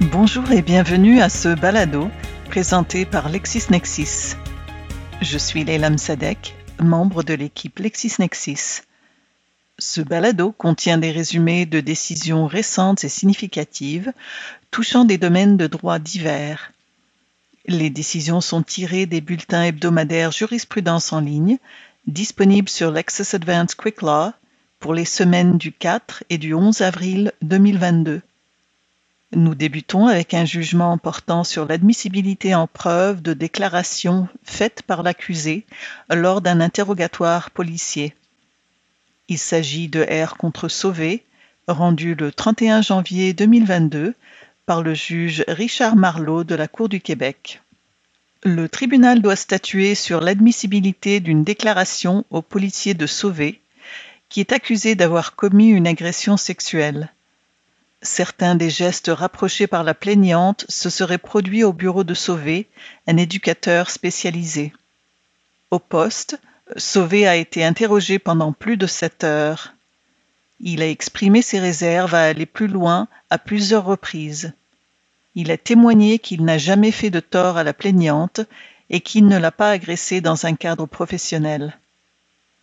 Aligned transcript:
Bonjour 0.00 0.52
et 0.52 0.62
bienvenue 0.62 1.20
à 1.20 1.28
ce 1.28 1.56
balado 1.56 2.08
présenté 2.48 3.04
par 3.04 3.28
LexisNexis. 3.28 4.36
Je 5.20 5.36
suis 5.36 5.64
Leila 5.64 5.98
Sadek, 5.98 6.54
membre 6.78 7.24
de 7.24 7.34
l'équipe 7.34 7.76
LexisNexis. 7.80 8.82
Ce 9.80 10.00
balado 10.00 10.52
contient 10.52 10.98
des 10.98 11.10
résumés 11.10 11.66
de 11.66 11.80
décisions 11.80 12.46
récentes 12.46 13.02
et 13.02 13.08
significatives 13.08 14.12
touchant 14.70 15.04
des 15.04 15.18
domaines 15.18 15.56
de 15.56 15.66
droit 15.66 15.98
divers. 15.98 16.72
Les 17.66 17.90
décisions 17.90 18.40
sont 18.40 18.62
tirées 18.62 19.06
des 19.06 19.20
bulletins 19.20 19.64
hebdomadaires 19.64 20.30
jurisprudence 20.30 21.12
en 21.12 21.18
ligne 21.20 21.58
disponibles 22.06 22.68
sur 22.68 22.92
Lexis 22.92 23.34
Advanced 23.34 23.74
Quick 23.74 24.02
Law 24.02 24.30
pour 24.78 24.94
les 24.94 25.04
semaines 25.04 25.58
du 25.58 25.72
4 25.72 26.22
et 26.30 26.38
du 26.38 26.54
11 26.54 26.82
avril 26.82 27.32
2022. 27.42 28.22
Nous 29.32 29.54
débutons 29.54 30.06
avec 30.06 30.32
un 30.32 30.46
jugement 30.46 30.96
portant 30.96 31.44
sur 31.44 31.66
l'admissibilité 31.66 32.54
en 32.54 32.66
preuve 32.66 33.20
de 33.20 33.34
déclarations 33.34 34.26
faites 34.42 34.82
par 34.82 35.02
l'accusé 35.02 35.66
lors 36.08 36.40
d'un 36.40 36.62
interrogatoire 36.62 37.50
policier. 37.50 38.14
Il 39.28 39.36
s'agit 39.36 39.88
de 39.88 40.02
R 40.02 40.38
contre 40.38 40.68
Sauvé, 40.68 41.24
rendu 41.66 42.14
le 42.14 42.32
31 42.32 42.80
janvier 42.80 43.34
2022 43.34 44.14
par 44.64 44.82
le 44.82 44.94
juge 44.94 45.44
Richard 45.46 45.96
Marleau 45.96 46.42
de 46.42 46.54
la 46.54 46.66
Cour 46.66 46.88
du 46.88 47.02
Québec. 47.02 47.60
Le 48.44 48.66
tribunal 48.66 49.20
doit 49.20 49.36
statuer 49.36 49.94
sur 49.94 50.22
l'admissibilité 50.22 51.20
d'une 51.20 51.44
déclaration 51.44 52.24
au 52.30 52.40
policier 52.40 52.94
de 52.94 53.06
Sauvé, 53.06 53.60
qui 54.30 54.40
est 54.40 54.52
accusé 54.52 54.94
d'avoir 54.94 55.36
commis 55.36 55.68
une 55.68 55.86
agression 55.86 56.38
sexuelle. 56.38 57.12
Certains 58.02 58.54
des 58.54 58.70
gestes 58.70 59.10
rapprochés 59.12 59.66
par 59.66 59.82
la 59.82 59.92
plaignante 59.92 60.64
se 60.68 60.88
seraient 60.88 61.18
produits 61.18 61.64
au 61.64 61.72
bureau 61.72 62.04
de 62.04 62.14
Sauvé, 62.14 62.68
un 63.08 63.16
éducateur 63.16 63.90
spécialisé. 63.90 64.72
Au 65.70 65.80
poste, 65.80 66.38
Sauvé 66.76 67.26
a 67.26 67.34
été 67.34 67.64
interrogé 67.64 68.18
pendant 68.18 68.52
plus 68.52 68.76
de 68.76 68.86
sept 68.86 69.24
heures. 69.24 69.74
Il 70.60 70.82
a 70.82 70.88
exprimé 70.88 71.42
ses 71.42 71.58
réserves 71.58 72.14
à 72.14 72.22
aller 72.24 72.46
plus 72.46 72.68
loin 72.68 73.08
à 73.30 73.38
plusieurs 73.38 73.84
reprises. 73.84 74.52
Il 75.34 75.50
a 75.50 75.56
témoigné 75.56 76.18
qu'il 76.18 76.44
n'a 76.44 76.58
jamais 76.58 76.92
fait 76.92 77.10
de 77.10 77.20
tort 77.20 77.56
à 77.56 77.64
la 77.64 77.72
plaignante 77.72 78.40
et 78.90 79.00
qu'il 79.00 79.26
ne 79.26 79.38
l'a 79.38 79.52
pas 79.52 79.70
agressée 79.70 80.20
dans 80.20 80.46
un 80.46 80.54
cadre 80.54 80.86
professionnel. 80.86 81.78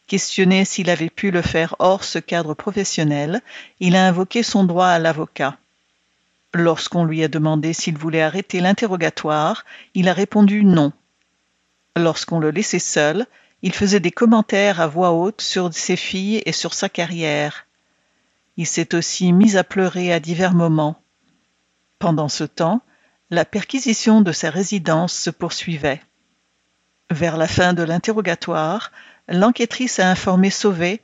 Questionné 0.07 0.65
s'il 0.65 0.89
avait 0.89 1.09
pu 1.09 1.31
le 1.31 1.41
faire 1.41 1.75
hors 1.79 2.03
ce 2.03 2.19
cadre 2.19 2.53
professionnel, 2.53 3.41
il 3.79 3.95
a 3.95 4.07
invoqué 4.07 4.43
son 4.43 4.63
droit 4.63 4.87
à 4.87 4.99
l'avocat. 4.99 5.57
Lorsqu'on 6.53 7.05
lui 7.05 7.23
a 7.23 7.27
demandé 7.27 7.73
s'il 7.73 7.97
voulait 7.97 8.21
arrêter 8.21 8.61
l'interrogatoire, 8.61 9.65
il 9.93 10.07
a 10.07 10.13
répondu 10.13 10.63
non. 10.63 10.93
Lorsqu'on 11.97 12.39
le 12.39 12.51
laissait 12.51 12.79
seul, 12.79 13.25
il 13.61 13.73
faisait 13.73 13.99
des 13.99 14.11
commentaires 14.11 14.79
à 14.79 14.87
voix 14.87 15.11
haute 15.11 15.41
sur 15.41 15.73
ses 15.73 15.95
filles 15.95 16.43
et 16.45 16.51
sur 16.51 16.73
sa 16.73 16.87
carrière. 16.87 17.65
Il 18.57 18.67
s'est 18.67 18.93
aussi 18.93 19.33
mis 19.33 19.57
à 19.57 19.63
pleurer 19.63 20.13
à 20.13 20.19
divers 20.19 20.53
moments. 20.53 21.01
Pendant 21.99 22.29
ce 22.29 22.43
temps, 22.43 22.81
la 23.31 23.43
perquisition 23.43 24.21
de 24.21 24.31
sa 24.31 24.51
résidence 24.51 25.13
se 25.13 25.31
poursuivait. 25.31 26.01
Vers 27.09 27.37
la 27.37 27.47
fin 27.47 27.73
de 27.73 27.83
l'interrogatoire, 27.83 28.91
l'enquêtrice 29.27 29.99
a 29.99 30.09
informé 30.09 30.49
Sauvé 30.49 31.01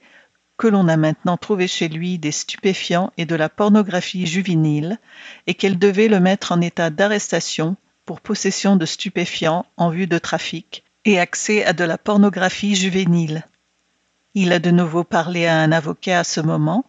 que 0.57 0.67
l'on 0.67 0.87
a 0.87 0.97
maintenant 0.97 1.37
trouvé 1.37 1.67
chez 1.67 1.87
lui 1.87 2.19
des 2.19 2.31
stupéfiants 2.31 3.11
et 3.17 3.25
de 3.25 3.35
la 3.35 3.49
pornographie 3.49 4.27
juvénile 4.27 4.99
et 5.47 5.55
qu'elle 5.55 5.79
devait 5.79 6.07
le 6.07 6.19
mettre 6.19 6.51
en 6.51 6.61
état 6.61 6.91
d'arrestation 6.91 7.77
pour 8.05 8.21
possession 8.21 8.75
de 8.75 8.85
stupéfiants 8.85 9.65
en 9.77 9.89
vue 9.89 10.07
de 10.07 10.19
trafic 10.19 10.83
et 11.05 11.19
accès 11.19 11.65
à 11.65 11.73
de 11.73 11.83
la 11.83 11.97
pornographie 11.97 12.75
juvénile. 12.75 13.43
Il 14.35 14.53
a 14.53 14.59
de 14.59 14.71
nouveau 14.71 15.03
parlé 15.03 15.47
à 15.47 15.59
un 15.59 15.71
avocat 15.71 16.19
à 16.19 16.23
ce 16.23 16.41
moment 16.41 16.85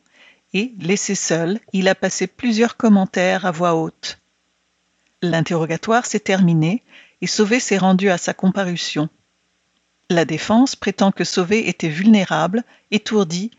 et, 0.53 0.75
laissé 0.81 1.15
seul, 1.15 1.59
il 1.73 1.89
a 1.89 1.95
passé 1.95 2.27
plusieurs 2.27 2.77
commentaires 2.77 3.47
à 3.47 3.51
voix 3.51 3.75
haute. 3.75 4.19
L'interrogatoire 5.23 6.05
s'est 6.05 6.21
terminé 6.21 6.83
et 7.21 7.27
Sauvé 7.27 7.59
s'est 7.59 7.79
rendu 7.79 8.11
à 8.11 8.19
sa 8.19 8.35
comparution. 8.35 9.09
La 10.13 10.27
défense 10.27 10.77
prétend 10.77 11.11
que 11.11 11.25
Sauvé 11.25 11.71
était 11.71 11.89
vulnérable, 11.89 12.65
étourdi, 12.91 13.51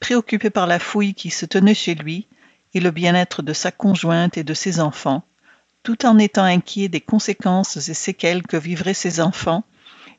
préoccupé 0.00 0.50
par 0.50 0.66
la 0.66 0.78
fouille 0.78 1.14
qui 1.14 1.30
se 1.30 1.46
tenait 1.46 1.72
chez 1.72 1.94
lui 1.94 2.26
et 2.74 2.80
le 2.80 2.90
bien-être 2.90 3.40
de 3.40 3.54
sa 3.54 3.72
conjointe 3.72 4.36
et 4.36 4.44
de 4.44 4.52
ses 4.52 4.80
enfants, 4.80 5.24
tout 5.82 6.04
en 6.04 6.18
étant 6.18 6.44
inquiet 6.44 6.88
des 6.88 7.00
conséquences 7.00 7.88
et 7.88 7.94
séquelles 7.94 8.42
que 8.42 8.58
vivraient 8.58 8.92
ses 8.92 9.18
enfants 9.18 9.64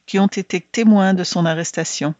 qui 0.07 0.17
ont 0.17 0.25
été 0.25 0.59
témoins 0.59 1.13
de 1.13 1.23
son 1.23 1.45
arrestation. 1.45 2.15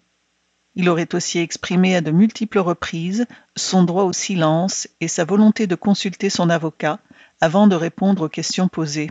Il 0.76 0.88
aurait 0.88 1.16
aussi 1.16 1.40
exprimé 1.40 1.96
à 1.96 2.02
de 2.02 2.12
multiples 2.12 2.60
reprises 2.60 3.26
son 3.56 3.82
droit 3.82 4.04
au 4.04 4.14
silence 4.14 4.88
et 5.02 5.08
sa 5.08 5.26
volonté 5.26 5.66
de 5.66 5.74
consulter 5.74 6.30
son 6.30 6.52
avocat 6.52 7.00
avant 7.42 7.66
de 7.66 7.76
répondre 7.76 8.26
aux 8.26 8.30
questions 8.30 8.68
posées. 8.68 9.10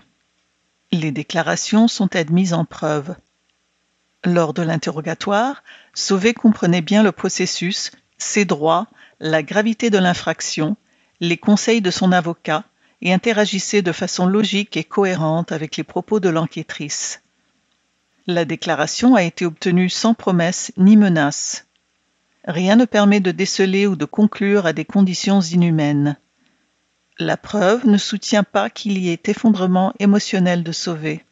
Les 0.93 1.11
déclarations 1.11 1.89
sont 1.89 2.15
admises 2.15 2.55
en 2.55 2.65
preuve. 2.65 3.17
Lors 4.25 4.55
de 4.55 4.63
l'interrogatoire, 4.63 5.63
Sauvé 5.93 6.33
comprenait 6.33 6.81
bien 6.81 7.03
le 7.03 7.13
processus, 7.13 7.93
ses 8.17 8.47
droits, 8.47 8.87
la 9.21 9.43
gravité 9.43 9.91
de 9.91 9.99
l'infraction, 9.99 10.77
les 11.21 11.37
conseils 11.37 11.83
de 11.83 11.91
son 11.91 12.11
avocat 12.11 12.65
et 13.03 13.13
interagissait 13.13 13.83
de 13.83 13.93
façon 13.93 14.27
logique 14.27 14.79
et 14.79 14.85
cohérente 14.85 15.53
avec 15.53 15.77
les 15.77 15.85
propos 15.85 16.21
de 16.21 16.31
l'enquêtrice. 16.31 17.23
La 18.27 18.47
déclaration 18.47 19.15
a 19.15 19.23
été 19.23 19.45
obtenue 19.45 19.91
sans 19.91 20.15
promesse 20.15 20.73
ni 20.79 20.97
menace. 20.97 21.67
Rien 22.47 22.77
ne 22.77 22.87
permet 22.87 23.21
de 23.21 23.31
déceler 23.31 23.87
ou 23.87 23.95
de 23.95 24.07
conclure 24.07 24.65
à 24.65 24.73
des 24.73 24.87
conditions 24.87 25.43
inhumaines. 25.43 26.17
La 27.19 27.37
preuve 27.37 27.87
ne 27.87 27.99
soutient 27.99 28.43
pas 28.43 28.71
qu'il 28.71 28.97
y 28.97 29.11
ait 29.11 29.23
effondrement 29.27 29.93
émotionnel 29.99 30.63
de 30.63 30.73
Sauvé. 30.73 31.23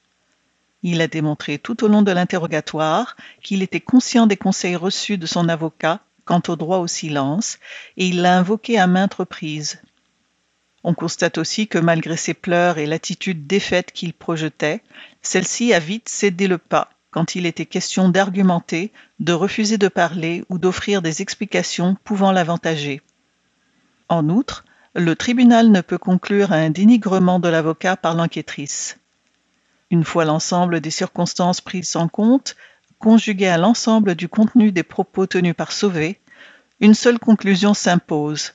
Il 0.82 1.00
a 1.00 1.06
démontré 1.06 1.58
tout 1.58 1.84
au 1.84 1.88
long 1.88 2.02
de 2.02 2.10
l'interrogatoire 2.10 3.16
qu'il 3.42 3.62
était 3.62 3.80
conscient 3.80 4.26
des 4.26 4.36
conseils 4.36 4.76
reçus 4.76 5.18
de 5.18 5.26
son 5.26 5.48
avocat 5.48 6.00
quant 6.24 6.42
au 6.48 6.56
droit 6.56 6.78
au 6.78 6.86
silence, 6.86 7.58
et 7.96 8.06
il 8.06 8.22
l'a 8.22 8.38
invoqué 8.38 8.78
à 8.78 8.86
maintes 8.86 9.14
reprises. 9.14 9.80
On 10.84 10.94
constate 10.94 11.38
aussi 11.38 11.68
que 11.68 11.78
malgré 11.78 12.16
ses 12.16 12.34
pleurs 12.34 12.78
et 12.78 12.86
l'attitude 12.86 13.46
défaite 13.46 13.92
qu'il 13.92 14.12
projetait, 14.12 14.82
celle-ci 15.20 15.72
a 15.72 15.78
vite 15.78 16.08
cédé 16.08 16.48
le 16.48 16.58
pas 16.58 16.90
quand 17.12 17.34
il 17.34 17.44
était 17.44 17.66
question 17.66 18.08
d'argumenter, 18.08 18.90
de 19.20 19.32
refuser 19.34 19.76
de 19.76 19.88
parler 19.88 20.44
ou 20.48 20.58
d'offrir 20.58 21.02
des 21.02 21.20
explications 21.20 21.94
pouvant 22.04 22.32
l'avantager. 22.32 23.02
En 24.08 24.28
outre, 24.30 24.64
le 24.94 25.14
tribunal 25.14 25.70
ne 25.70 25.82
peut 25.82 25.98
conclure 25.98 26.52
à 26.52 26.56
un 26.56 26.70
dénigrement 26.70 27.38
de 27.38 27.48
l'avocat 27.48 27.96
par 27.96 28.14
l'enquêtrice. 28.14 28.98
Une 29.92 30.04
fois 30.04 30.24
l'ensemble 30.24 30.80
des 30.80 30.90
circonstances 30.90 31.60
prises 31.60 31.96
en 31.96 32.08
compte, 32.08 32.56
conjuguées 32.98 33.48
à 33.48 33.58
l'ensemble 33.58 34.14
du 34.14 34.26
contenu 34.26 34.72
des 34.72 34.82
propos 34.82 35.26
tenus 35.26 35.54
par 35.54 35.70
Sauvé, 35.70 36.18
une 36.80 36.94
seule 36.94 37.18
conclusion 37.18 37.74
s'impose. 37.74 38.54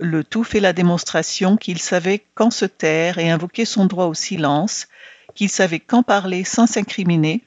Le 0.00 0.24
tout 0.24 0.42
fait 0.42 0.58
la 0.58 0.72
démonstration 0.72 1.56
qu'il 1.56 1.78
savait 1.78 2.24
quand 2.34 2.50
se 2.50 2.64
taire 2.64 3.18
et 3.18 3.30
invoquer 3.30 3.64
son 3.64 3.86
droit 3.86 4.06
au 4.06 4.14
silence, 4.14 4.88
qu'il 5.36 5.48
savait 5.48 5.78
quand 5.78 6.02
parler 6.02 6.42
sans 6.42 6.66
s'incriminer, 6.66 7.44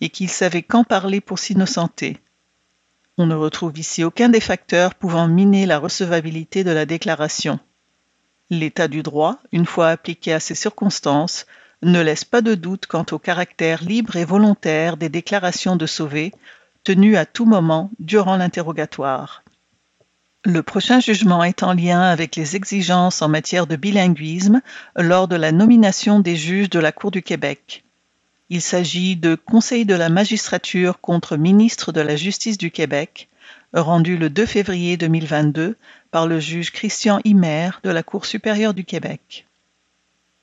et 0.00 0.08
qu'il 0.08 0.28
savait 0.28 0.62
quand 0.62 0.82
parler 0.82 1.20
pour 1.20 1.38
s'innocenter. 1.38 2.16
On 3.18 3.26
ne 3.26 3.36
retrouve 3.36 3.78
ici 3.78 4.02
aucun 4.02 4.30
des 4.30 4.40
facteurs 4.40 4.96
pouvant 4.96 5.28
miner 5.28 5.64
la 5.64 5.78
recevabilité 5.78 6.64
de 6.64 6.72
la 6.72 6.86
déclaration. 6.86 7.60
L'état 8.50 8.88
du 8.88 9.04
droit, 9.04 9.38
une 9.52 9.66
fois 9.66 9.90
appliqué 9.90 10.32
à 10.32 10.40
ces 10.40 10.56
circonstances, 10.56 11.46
ne 11.82 12.00
laisse 12.00 12.24
pas 12.24 12.40
de 12.40 12.54
doute 12.54 12.86
quant 12.86 13.06
au 13.12 13.18
caractère 13.18 13.84
libre 13.84 14.16
et 14.16 14.24
volontaire 14.24 14.96
des 14.96 15.08
déclarations 15.08 15.76
de 15.76 15.86
Sauvé, 15.86 16.32
tenues 16.84 17.16
à 17.16 17.26
tout 17.26 17.44
moment 17.44 17.90
durant 18.00 18.36
l'interrogatoire. 18.36 19.42
Le 20.44 20.62
prochain 20.62 21.00
jugement 21.00 21.44
est 21.44 21.62
en 21.62 21.74
lien 21.74 22.00
avec 22.00 22.36
les 22.36 22.56
exigences 22.56 23.22
en 23.22 23.28
matière 23.28 23.66
de 23.66 23.76
bilinguisme 23.76 24.60
lors 24.96 25.28
de 25.28 25.36
la 25.36 25.52
nomination 25.52 26.20
des 26.20 26.36
juges 26.36 26.70
de 26.70 26.78
la 26.78 26.92
Cour 26.92 27.10
du 27.10 27.22
Québec. 27.22 27.84
Il 28.48 28.62
s'agit 28.62 29.16
de 29.16 29.34
Conseil 29.34 29.84
de 29.84 29.94
la 29.94 30.08
magistrature 30.08 31.00
contre 31.00 31.36
ministre 31.36 31.92
de 31.92 32.00
la 32.00 32.16
Justice 32.16 32.56
du 32.56 32.70
Québec, 32.70 33.28
rendu 33.74 34.16
le 34.16 34.30
2 34.30 34.46
février 34.46 34.96
2022 34.96 35.76
par 36.10 36.26
le 36.26 36.40
juge 36.40 36.72
Christian 36.72 37.20
Himer 37.24 37.70
de 37.82 37.90
la 37.90 38.02
Cour 38.02 38.24
supérieure 38.24 38.74
du 38.74 38.84
Québec 38.84 39.47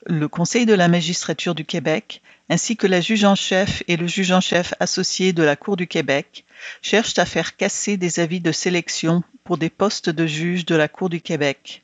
le 0.08 0.28
Conseil 0.28 0.66
de 0.66 0.74
la 0.74 0.88
magistrature 0.88 1.56
du 1.56 1.66
Québec, 1.66 2.22
ainsi 2.50 2.78
que 2.78 2.86
la 2.86 3.02
juge 3.02 3.26
en 3.26 3.34
chef 3.34 3.82
et 3.88 3.98
le 3.98 4.06
juge 4.06 4.32
en 4.32 4.42
chef 4.42 4.74
associé 4.80 5.34
de 5.34 5.42
la 5.42 5.56
Cour 5.56 5.78
du 5.78 5.88
Québec, 5.88 6.46
cherchent 6.82 7.18
à 7.18 7.26
faire 7.26 7.56
casser 7.58 7.98
des 7.98 8.20
avis 8.20 8.40
de 8.40 8.52
sélection 8.52 9.24
pour 9.44 9.58
des 9.58 9.72
postes 9.72 10.10
de 10.10 10.28
juge 10.28 10.66
de 10.66 10.76
la 10.76 10.88
Cour 10.88 11.10
du 11.10 11.22
Québec. 11.22 11.84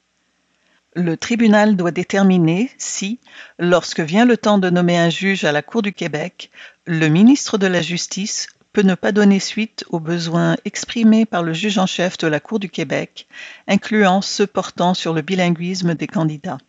Le 0.94 1.18
tribunal 1.18 1.75
doit 1.75 1.91
déterminer 1.91 2.69
si, 2.77 3.19
lorsque 3.57 4.01
vient 4.01 4.25
le 4.25 4.38
temps 4.38 4.59
de 4.59 4.69
nommer 4.69 4.97
un 4.97 5.09
juge 5.09 5.45
à 5.45 5.51
la 5.51 5.63
Cour 5.63 5.81
du 5.81 5.94
Québec, 5.94 6.51
le 6.85 7.07
ministre 7.07 7.57
de 7.57 7.67
la 7.67 7.81
Justice 7.81 8.47
peut 8.71 8.83
ne 8.83 8.95
pas 8.95 9.12
donner 9.12 9.39
suite 9.39 9.83
aux 9.89 10.00
besoins 10.00 10.57
exprimés 10.63 11.25
par 11.25 11.44
le 11.44 11.53
juge 11.53 11.77
en 11.77 11.88
chef 11.88 12.17
de 12.19 12.27
la 12.27 12.39
Cour 12.39 12.59
du 12.59 12.69
Québec, 12.69 13.27
incluant 13.67 14.21
ceux 14.21 14.47
portant 14.47 14.94
sur 14.94 15.13
le 15.13 15.21
bilinguisme 15.21 15.95
des 15.95 16.07
candidats. 16.07 16.59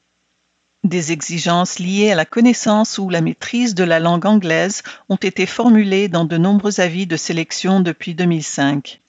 Des 0.85 1.13
exigences 1.13 1.79
liées 1.79 2.11
à 2.11 2.17
la 2.17 2.25
connaissance 2.25 2.99
ou 2.99 3.09
la 3.09 3.21
maîtrise 3.21 3.77
de 3.77 3.85
la 3.85 4.01
langue 4.01 4.27
anglaise 4.27 4.83
ont 5.09 5.17
été 5.17 5.47
formulées 5.47 6.09
dans 6.09 6.25
de 6.25 6.37
nombreux 6.37 6.81
avis 6.81 7.07
de 7.07 7.17
sélection 7.17 7.79
depuis 7.79 8.17
2005. 8.17 9.01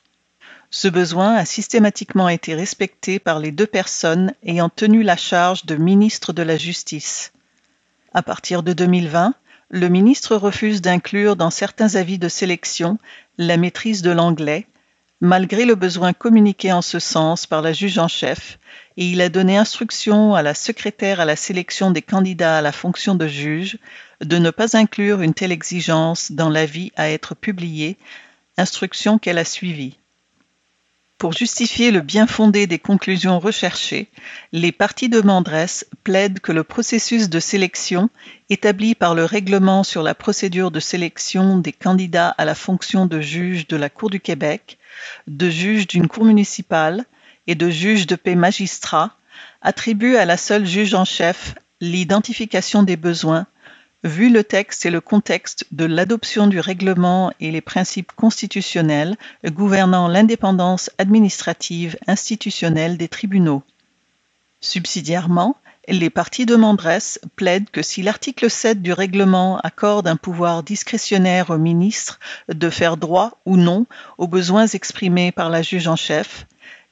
Ce 0.70 0.88
besoin 0.88 1.34
a 1.34 1.46
systématiquement 1.46 2.30
été 2.30 2.54
respecté 2.54 3.18
par 3.18 3.40
les 3.40 3.52
deux 3.52 3.66
personnes 3.66 4.34
ayant 4.44 4.70
tenu 4.70 5.02
la 5.02 5.18
charge 5.18 5.66
de 5.66 5.76
ministre 5.76 6.32
de 6.32 6.44
la 6.44 6.58
Justice. 6.58 7.34
À 8.14 8.22
partir 8.22 8.62
de 8.62 8.74
2020, 8.74 9.34
le 9.70 9.90
ministre 9.90 10.36
refuse 10.36 10.80
d'inclure 10.80 11.36
dans 11.36 11.50
certains 11.50 11.96
avis 11.96 12.20
de 12.20 12.30
sélection 12.30 13.00
la 13.40 13.58
maîtrise 13.58 14.04
de 14.04 14.12
l'anglais, 14.12 14.68
malgré 15.24 15.64
le 15.64 15.76
besoin 15.76 16.12
communiqué 16.12 16.74
en 16.74 16.82
ce 16.82 17.00
sens 17.00 17.48
par 17.48 17.62
la 17.62 17.72
juge 17.72 17.98
en 17.98 18.10
chef, 18.10 18.60
et 18.98 19.06
il 19.06 19.22
a 19.22 19.30
donné 19.30 19.56
instruction 19.56 20.36
à 20.36 20.42
la 20.42 20.54
secrétaire 20.54 21.22
à 21.22 21.26
la 21.26 21.38
sélection 21.38 21.92
des 21.92 22.02
candidats 22.02 22.58
à 22.58 22.62
la 22.62 22.74
fonction 22.74 23.16
de 23.16 23.26
juge 23.26 23.78
de 24.20 24.38
ne 24.38 24.50
pas 24.50 24.76
inclure 24.76 25.22
une 25.22 25.34
telle 25.34 25.54
exigence 25.54 26.34
dans 26.34 26.50
l'avis 26.50 26.92
à 26.98 27.10
être 27.10 27.36
publié, 27.36 27.98
instruction 28.58 29.18
qu'elle 29.18 29.38
a 29.38 29.46
suivie. 29.46 29.98
Pour 31.24 31.32
justifier 31.32 31.92
le 31.92 32.02
bien 32.02 32.28
fondé 32.28 32.68
des 32.68 32.80
conclusions 32.80 33.40
recherchées, 33.40 34.10
les 34.52 34.74
parties 34.74 35.08
demanderesses 35.08 35.86
plaident 36.04 36.42
que 36.42 36.52
le 36.52 36.66
processus 36.66 37.30
de 37.30 37.40
sélection 37.40 38.10
établi 38.50 38.94
par 38.94 39.16
le 39.16 39.24
règlement 39.24 39.86
sur 39.86 40.04
la 40.04 40.16
procédure 40.16 40.70
de 40.70 40.82
sélection 40.82 41.60
des 41.60 41.72
candidats 41.72 42.28
à 42.28 42.44
la 42.44 42.56
fonction 42.56 43.06
de 43.06 43.22
juge 43.22 43.70
de 43.70 43.78
la 43.78 43.90
Cour 43.90 44.10
du 44.10 44.20
Québec, 44.20 44.78
de 45.28 45.50
juge 45.50 45.88
d'une 45.88 46.10
cour 46.10 46.26
municipale 46.26 47.06
et 47.48 47.56
de 47.56 47.70
juge 47.70 48.06
de 48.06 48.18
paix 48.18 48.36
magistrat 48.36 49.16
attribue 49.62 50.18
à 50.18 50.26
la 50.26 50.36
seule 50.36 50.66
juge 50.66 50.94
en 50.94 51.06
chef 51.06 51.56
l'identification 51.80 52.84
des 52.84 52.98
besoins 52.98 53.48
Vu 54.04 54.30
le 54.30 54.44
texte 54.44 54.86
et 54.86 54.90
le 54.90 55.00
contexte 55.00 55.66
de 55.72 55.86
l'adoption 55.86 56.48
du 56.48 56.60
règlement 56.60 57.32
et 57.40 57.52
les 57.52 57.62
principes 57.62 58.12
constitutionnels 58.12 59.16
gouvernant 59.46 60.10
l'indépendance 60.10 60.92
administrative 60.98 61.98
institutionnelle 62.06 62.98
des 62.98 63.08
tribunaux. 63.08 63.64
Subsidiairement, 64.60 65.56
les 65.88 66.10
parties 66.10 66.46
demanderesses 66.46 67.20
plaident 67.38 67.70
que 67.70 67.82
si 67.82 68.02
l'article 68.02 68.50
7 68.50 68.82
du 68.82 68.92
règlement 68.92 69.60
accorde 69.60 70.08
un 70.08 70.18
pouvoir 70.18 70.64
discrétionnaire 70.64 71.50
au 71.50 71.58
ministre 71.58 72.20
de 72.50 72.70
faire 72.70 72.98
droit 72.98 73.40
ou 73.46 73.56
non 73.56 73.86
aux 74.18 74.28
besoins 74.28 74.68
exprimés 74.68 75.32
par 75.32 75.50
la 75.50 75.62
juge 75.62 75.88
en 75.88 75.96
chef, 75.96 76.46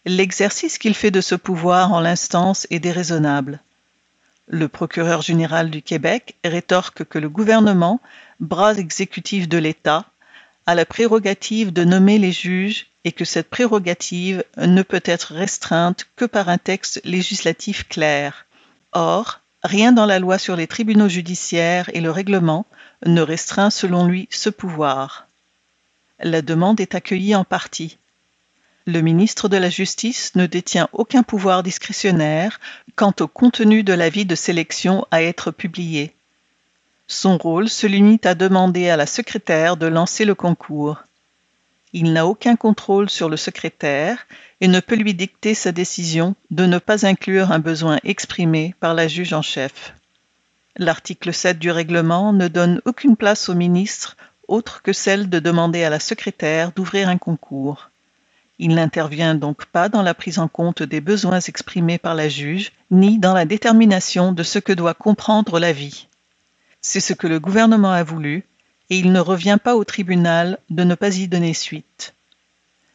l'exercice 0.05 0.77
qu'il 0.77 0.93
fait 0.93 1.11
de 1.11 1.21
ce 1.21 1.35
pouvoir 1.35 1.91
en 1.91 1.99
l'instance 1.99 2.67
est 2.69 2.79
déraisonnable. 2.79 3.59
Le 4.53 4.68
procureur 4.68 5.21
général 5.21 5.69
du 5.69 5.81
Québec 5.81 6.36
rétorque 6.44 7.06
que 7.06 7.18
le 7.18 7.30
gouvernement, 7.30 8.01
bras 8.42 8.75
exécutif 8.75 9.48
de 9.48 9.57
l'État, 9.57 10.03
a 10.65 10.75
la 10.75 10.86
prérogative 10.86 11.71
de 11.71 11.86
nommer 11.86 12.18
les 12.18 12.33
juges 12.33 12.88
et 13.06 13.13
que 13.13 13.24
cette 13.24 13.50
prérogative 13.50 14.44
ne 14.57 14.81
peut 14.81 15.01
être 15.06 15.33
restreinte 15.33 16.06
que 16.18 16.25
par 16.25 16.50
un 16.50 16.57
texte 16.57 17.00
législatif 17.06 17.88
clair. 17.88 18.45
Or, 18.92 19.39
rien 19.63 19.94
dans 19.94 20.06
la 20.06 20.19
loi 20.19 20.38
sur 20.38 20.57
les 20.57 20.68
tribunaux 20.68 21.07
judiciaires 21.07 21.89
et 21.94 22.01
le 22.01 22.12
règlement 22.12 22.65
ne 23.06 23.21
restreint 23.21 23.69
selon 23.69 24.06
lui 24.06 24.27
ce 24.31 24.50
pouvoir. 24.50 25.27
La 26.19 26.42
demande 26.42 26.81
est 26.81 26.94
accueillie 26.94 27.36
en 27.36 27.45
partie. 27.45 27.97
Le 28.88 29.01
ministre 29.01 29.48
de 29.48 29.57
la 29.57 29.69
Justice 29.69 30.33
ne 30.36 30.48
détient 30.48 30.89
aucun 30.92 31.22
pouvoir 31.22 31.62
discrétionnaire 31.62 32.60
quant 32.95 33.13
au 33.19 33.28
contenu 33.28 33.83
de 33.83 33.94
l'avis 33.94 34.25
de 34.25 34.33
sélection 34.33 35.06
à 35.12 35.22
être 35.22 35.51
publié. 35.51 36.16
Son 37.06 37.38
rôle 37.38 37.69
se 37.69 37.86
limite 37.86 38.25
à 38.25 38.33
demander 38.33 38.89
à 38.89 38.98
la 38.98 39.06
secrétaire 39.06 39.78
de 39.78 39.86
lancer 39.86 40.25
le 40.25 40.33
concours. 40.33 41.04
Il 41.94 42.12
n'a 42.13 42.25
aucun 42.25 42.56
contrôle 42.56 43.10
sur 43.10 43.30
le 43.30 43.38
secrétaire 43.38 44.25
et 44.62 44.68
ne 44.68 44.80
peut 44.80 44.95
lui 44.95 45.13
dicter 45.13 45.54
sa 45.54 45.72
décision 45.72 46.36
de 46.50 46.66
ne 46.66 46.80
pas 46.80 47.06
inclure 47.06 47.51
un 47.51 47.60
besoin 47.60 48.00
exprimé 48.04 48.74
par 48.80 48.95
la 48.95 49.07
juge 49.07 49.33
en 49.33 49.44
chef. 49.44 49.94
L'article 50.78 51.33
7 51.33 51.60
du 51.60 51.69
règlement 51.69 52.33
ne 52.33 52.48
donne 52.48 52.81
aucune 52.86 53.16
place 53.16 53.48
au 53.48 53.54
ministre 53.54 54.18
autre 54.48 54.81
que 54.81 54.92
celle 54.92 55.30
de 55.30 55.38
demander 55.38 55.83
à 55.83 55.92
la 55.92 56.00
secrétaire 56.00 56.72
d'ouvrir 56.72 57.10
un 57.10 57.19
concours. 57.19 57.90
Il 58.63 58.75
n'intervient 58.75 59.33
donc 59.33 59.65
pas 59.65 59.89
dans 59.89 60.03
la 60.03 60.13
prise 60.13 60.37
en 60.37 60.47
compte 60.47 60.83
des 60.83 61.01
besoins 61.01 61.39
exprimés 61.39 61.97
par 61.97 62.13
la 62.13 62.29
juge, 62.29 62.73
ni 62.91 63.17
dans 63.17 63.33
la 63.33 63.45
détermination 63.45 64.33
de 64.33 64.43
ce 64.43 64.59
que 64.59 64.71
doit 64.71 64.93
comprendre 64.93 65.59
la 65.59 65.73
vie. 65.73 66.07
C'est 66.79 66.99
ce 66.99 67.13
que 67.13 67.25
le 67.25 67.39
gouvernement 67.39 67.91
a 67.91 68.03
voulu, 68.03 68.45
et 68.91 68.99
il 68.99 69.11
ne 69.11 69.19
revient 69.19 69.57
pas 69.61 69.75
au 69.75 69.83
tribunal 69.83 70.59
de 70.69 70.83
ne 70.83 70.93
pas 70.93 71.17
y 71.17 71.27
donner 71.27 71.55
suite. 71.55 72.13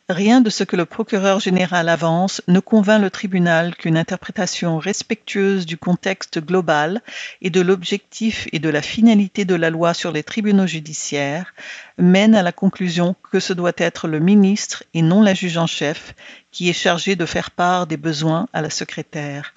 Rien 0.08 0.40
de 0.40 0.50
ce 0.50 0.62
que 0.62 0.76
le 0.76 0.84
procureur 0.84 1.40
général 1.40 1.88
avance 1.88 2.40
ne 2.46 2.60
convainc 2.60 3.02
le 3.02 3.10
tribunal 3.10 3.74
qu'une 3.74 3.96
interprétation 3.96 4.78
respectueuse 4.78 5.66
du 5.66 5.76
contexte 5.76 6.38
global 6.38 7.02
et 7.42 7.50
de 7.50 7.60
l'objectif 7.60 8.46
et 8.52 8.60
de 8.60 8.68
la 8.68 8.82
finalité 8.82 9.44
de 9.44 9.56
la 9.56 9.68
loi 9.68 9.94
sur 9.94 10.12
les 10.12 10.22
tribunaux 10.22 10.68
judiciaires 10.68 11.52
mène 11.98 12.36
à 12.36 12.44
la 12.44 12.52
conclusion 12.52 13.16
que 13.32 13.40
ce 13.40 13.52
doit 13.52 13.72
être 13.78 14.06
le 14.06 14.20
ministre 14.20 14.84
et 14.94 15.02
non 15.02 15.22
la 15.22 15.34
juge 15.34 15.58
en 15.58 15.66
chef 15.66 16.14
qui 16.52 16.68
est 16.68 16.72
chargé 16.72 17.16
de 17.16 17.26
faire 17.26 17.50
part 17.50 17.88
des 17.88 17.96
besoins 17.96 18.46
à 18.52 18.62
la 18.62 18.70
secrétaire. 18.70 19.54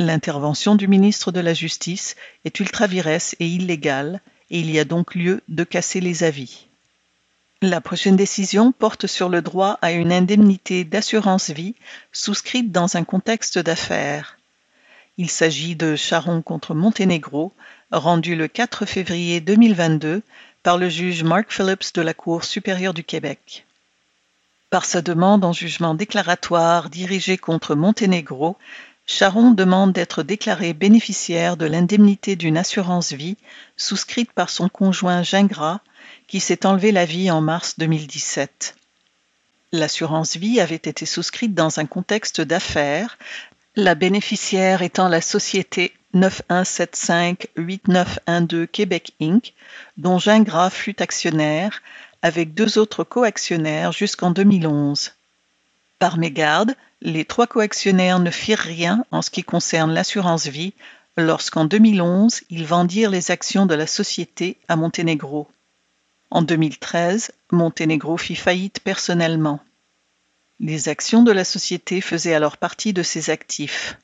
L'intervention 0.00 0.74
du 0.74 0.88
ministre 0.88 1.30
de 1.30 1.38
la 1.38 1.54
Justice 1.54 2.16
est 2.44 2.58
ultra-viresse 2.58 3.36
et 3.38 3.46
illégale 3.46 4.20
et 4.50 4.58
il 4.58 4.68
y 4.68 4.80
a 4.80 4.84
donc 4.84 5.14
lieu 5.14 5.42
de 5.46 5.62
casser 5.62 6.00
les 6.00 6.24
avis. 6.24 6.66
La 7.62 7.82
prochaine 7.82 8.16
décision 8.16 8.72
porte 8.72 9.06
sur 9.06 9.28
le 9.28 9.42
droit 9.42 9.78
à 9.82 9.92
une 9.92 10.12
indemnité 10.12 10.82
d'assurance 10.84 11.50
vie 11.50 11.74
souscrite 12.10 12.72
dans 12.72 12.96
un 12.96 13.04
contexte 13.04 13.58
d'affaires. 13.58 14.38
Il 15.18 15.28
s'agit 15.28 15.76
de 15.76 15.94
Charon 15.94 16.40
contre 16.40 16.74
Monténégro, 16.74 17.52
rendu 17.92 18.34
le 18.34 18.48
4 18.48 18.86
février 18.86 19.42
2022 19.42 20.22
par 20.62 20.78
le 20.78 20.88
juge 20.88 21.22
Mark 21.22 21.52
Phillips 21.52 21.92
de 21.92 22.00
la 22.00 22.14
Cour 22.14 22.44
supérieure 22.44 22.94
du 22.94 23.04
Québec. 23.04 23.66
Par 24.70 24.86
sa 24.86 25.02
demande 25.02 25.44
en 25.44 25.52
jugement 25.52 25.92
déclaratoire 25.92 26.88
dirigée 26.88 27.36
contre 27.36 27.74
Monténégro, 27.74 28.56
Charon 29.04 29.50
demande 29.50 29.92
d'être 29.92 30.22
déclaré 30.22 30.72
bénéficiaire 30.72 31.58
de 31.58 31.66
l'indemnité 31.66 32.36
d'une 32.36 32.56
assurance 32.56 33.12
vie 33.12 33.36
souscrite 33.76 34.32
par 34.32 34.48
son 34.48 34.70
conjoint 34.70 35.22
Gingras 35.22 35.80
qui 36.30 36.38
s'est 36.38 36.64
enlevé 36.64 36.92
la 36.92 37.06
vie 37.06 37.28
en 37.32 37.40
mars 37.40 37.74
2017. 37.78 38.76
L'assurance 39.72 40.36
vie 40.36 40.60
avait 40.60 40.76
été 40.76 41.04
souscrite 41.04 41.54
dans 41.54 41.80
un 41.80 41.86
contexte 41.86 42.40
d'affaires, 42.40 43.18
la 43.74 43.96
bénéficiaire 43.96 44.82
étant 44.82 45.08
la 45.08 45.22
société 45.22 45.92
9175-8912 46.14 48.68
Québec 48.68 49.10
Inc., 49.20 49.54
dont 49.96 50.20
Gingras 50.20 50.70
fut 50.70 51.02
actionnaire, 51.02 51.82
avec 52.22 52.54
deux 52.54 52.78
autres 52.78 53.02
coactionnaires 53.02 53.90
jusqu'en 53.90 54.30
2011. 54.30 55.10
Par 55.98 56.16
mégarde, 56.16 56.76
les 57.02 57.24
trois 57.24 57.48
coactionnaires 57.48 58.20
ne 58.20 58.30
firent 58.30 58.60
rien 58.60 59.04
en 59.10 59.20
ce 59.20 59.30
qui 59.30 59.42
concerne 59.42 59.92
l'assurance 59.92 60.46
vie 60.46 60.74
lorsqu'en 61.16 61.64
2011 61.64 62.42
ils 62.50 62.66
vendirent 62.66 63.10
les 63.10 63.32
actions 63.32 63.66
de 63.66 63.74
la 63.74 63.88
société 63.88 64.58
à 64.68 64.76
Monténégro. 64.76 65.48
En 66.30 66.42
2013, 66.42 67.32
Monténégro 67.50 68.16
fit 68.16 68.36
faillite 68.36 68.78
personnellement. 68.80 69.60
Les 70.60 70.88
actions 70.88 71.24
de 71.24 71.32
la 71.32 71.44
société 71.44 72.00
faisaient 72.00 72.34
alors 72.34 72.56
partie 72.56 72.92
de 72.92 73.02
ses 73.02 73.30
actifs. 73.30 73.98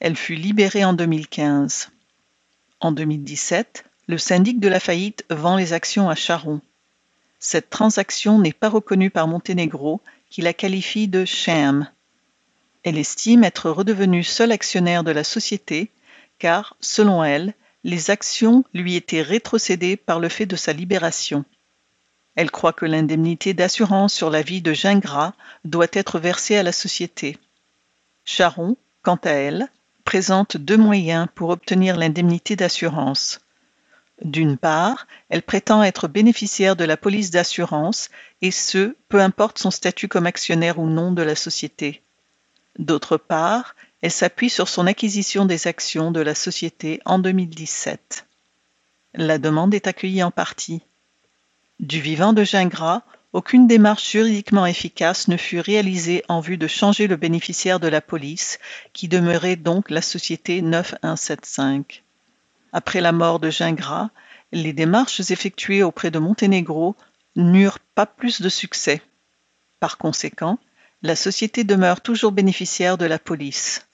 Elle 0.00 0.16
fut 0.16 0.36
libérée 0.36 0.84
en 0.84 0.94
2015. 0.94 1.90
En 2.80 2.92
2017, 2.92 3.84
le 4.06 4.16
syndic 4.16 4.58
de 4.58 4.68
la 4.68 4.80
faillite 4.80 5.26
vend 5.28 5.56
les 5.56 5.74
actions 5.74 6.08
à 6.08 6.14
Charon. 6.14 6.62
Cette 7.40 7.68
transaction 7.68 8.38
n'est 8.38 8.54
pas 8.54 8.70
reconnue 8.70 9.10
par 9.10 9.28
Monténégro, 9.28 10.00
qui 10.30 10.40
la 10.40 10.54
qualifie 10.54 11.08
de 11.08 11.26
sham. 11.26 11.86
Elle 12.84 12.96
estime 12.96 13.44
être 13.44 13.68
redevenue 13.68 14.24
seul 14.24 14.50
actionnaire 14.50 15.04
de 15.04 15.10
la 15.10 15.24
société, 15.24 15.90
car, 16.38 16.76
selon 16.80 17.22
elle, 17.22 17.54
les 17.84 18.10
actions 18.10 18.64
lui 18.72 18.96
étaient 18.96 19.22
rétrocédées 19.22 19.96
par 19.96 20.18
le 20.18 20.28
fait 20.28 20.46
de 20.46 20.56
sa 20.56 20.72
libération. 20.72 21.44
Elle 22.34 22.50
croit 22.50 22.72
que 22.72 22.86
l'indemnité 22.86 23.54
d'assurance 23.54 24.12
sur 24.12 24.30
la 24.30 24.42
vie 24.42 24.62
de 24.62 24.72
Gingras 24.72 25.34
doit 25.64 25.86
être 25.92 26.18
versée 26.18 26.56
à 26.56 26.62
la 26.62 26.72
société. 26.72 27.38
Charon, 28.24 28.76
quant 29.02 29.20
à 29.22 29.30
elle, 29.30 29.68
présente 30.04 30.56
deux 30.56 30.78
moyens 30.78 31.28
pour 31.34 31.50
obtenir 31.50 31.96
l'indemnité 31.96 32.56
d'assurance. 32.56 33.40
D'une 34.22 34.56
part, 34.56 35.06
elle 35.28 35.42
prétend 35.42 35.82
être 35.82 36.08
bénéficiaire 36.08 36.76
de 36.76 36.84
la 36.84 36.96
police 36.96 37.30
d'assurance, 37.30 38.10
et 38.42 38.50
ce, 38.50 38.96
peu 39.08 39.20
importe 39.20 39.58
son 39.58 39.70
statut 39.70 40.08
comme 40.08 40.26
actionnaire 40.26 40.78
ou 40.78 40.88
non 40.88 41.12
de 41.12 41.22
la 41.22 41.34
société. 41.34 42.02
D'autre 42.78 43.16
part, 43.16 43.74
elle 44.04 44.10
s'appuie 44.10 44.50
sur 44.50 44.68
son 44.68 44.86
acquisition 44.86 45.46
des 45.46 45.66
actions 45.66 46.10
de 46.10 46.20
la 46.20 46.34
société 46.34 47.00
en 47.06 47.18
2017. 47.18 48.26
La 49.14 49.38
demande 49.38 49.72
est 49.72 49.86
accueillie 49.86 50.22
en 50.22 50.30
partie. 50.30 50.82
Du 51.80 52.02
vivant 52.02 52.34
de 52.34 52.44
Gingras, 52.44 53.00
aucune 53.32 53.66
démarche 53.66 54.12
juridiquement 54.12 54.66
efficace 54.66 55.26
ne 55.28 55.38
fut 55.38 55.58
réalisée 55.58 56.22
en 56.28 56.40
vue 56.40 56.58
de 56.58 56.66
changer 56.66 57.06
le 57.06 57.16
bénéficiaire 57.16 57.80
de 57.80 57.88
la 57.88 58.02
police, 58.02 58.58
qui 58.92 59.08
demeurait 59.08 59.56
donc 59.56 59.88
la 59.88 60.02
société 60.02 60.60
9175. 60.60 61.84
Après 62.74 63.00
la 63.00 63.12
mort 63.12 63.40
de 63.40 63.48
Gingras, 63.48 64.10
les 64.52 64.74
démarches 64.74 65.30
effectuées 65.30 65.82
auprès 65.82 66.10
de 66.10 66.18
Monténégro 66.18 66.94
n'eurent 67.36 67.80
pas 67.94 68.04
plus 68.04 68.42
de 68.42 68.50
succès. 68.50 69.00
Par 69.80 69.96
conséquent, 69.96 70.58
la 71.00 71.16
société 71.16 71.64
demeure 71.64 72.02
toujours 72.02 72.32
bénéficiaire 72.32 72.98
de 72.98 73.06
la 73.06 73.18
police. 73.18 73.86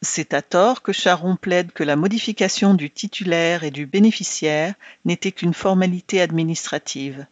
C'est 0.00 0.32
à 0.32 0.42
tort 0.42 0.82
que 0.82 0.92
Charon 0.92 1.36
plaide 1.36 1.72
que 1.72 1.82
la 1.82 1.96
modification 1.96 2.74
du 2.74 2.88
titulaire 2.88 3.64
et 3.64 3.72
du 3.72 3.84
bénéficiaire 3.84 4.74
n'était 5.04 5.32
qu'une 5.32 5.54
formalité 5.54 6.20
administrative. 6.20 7.26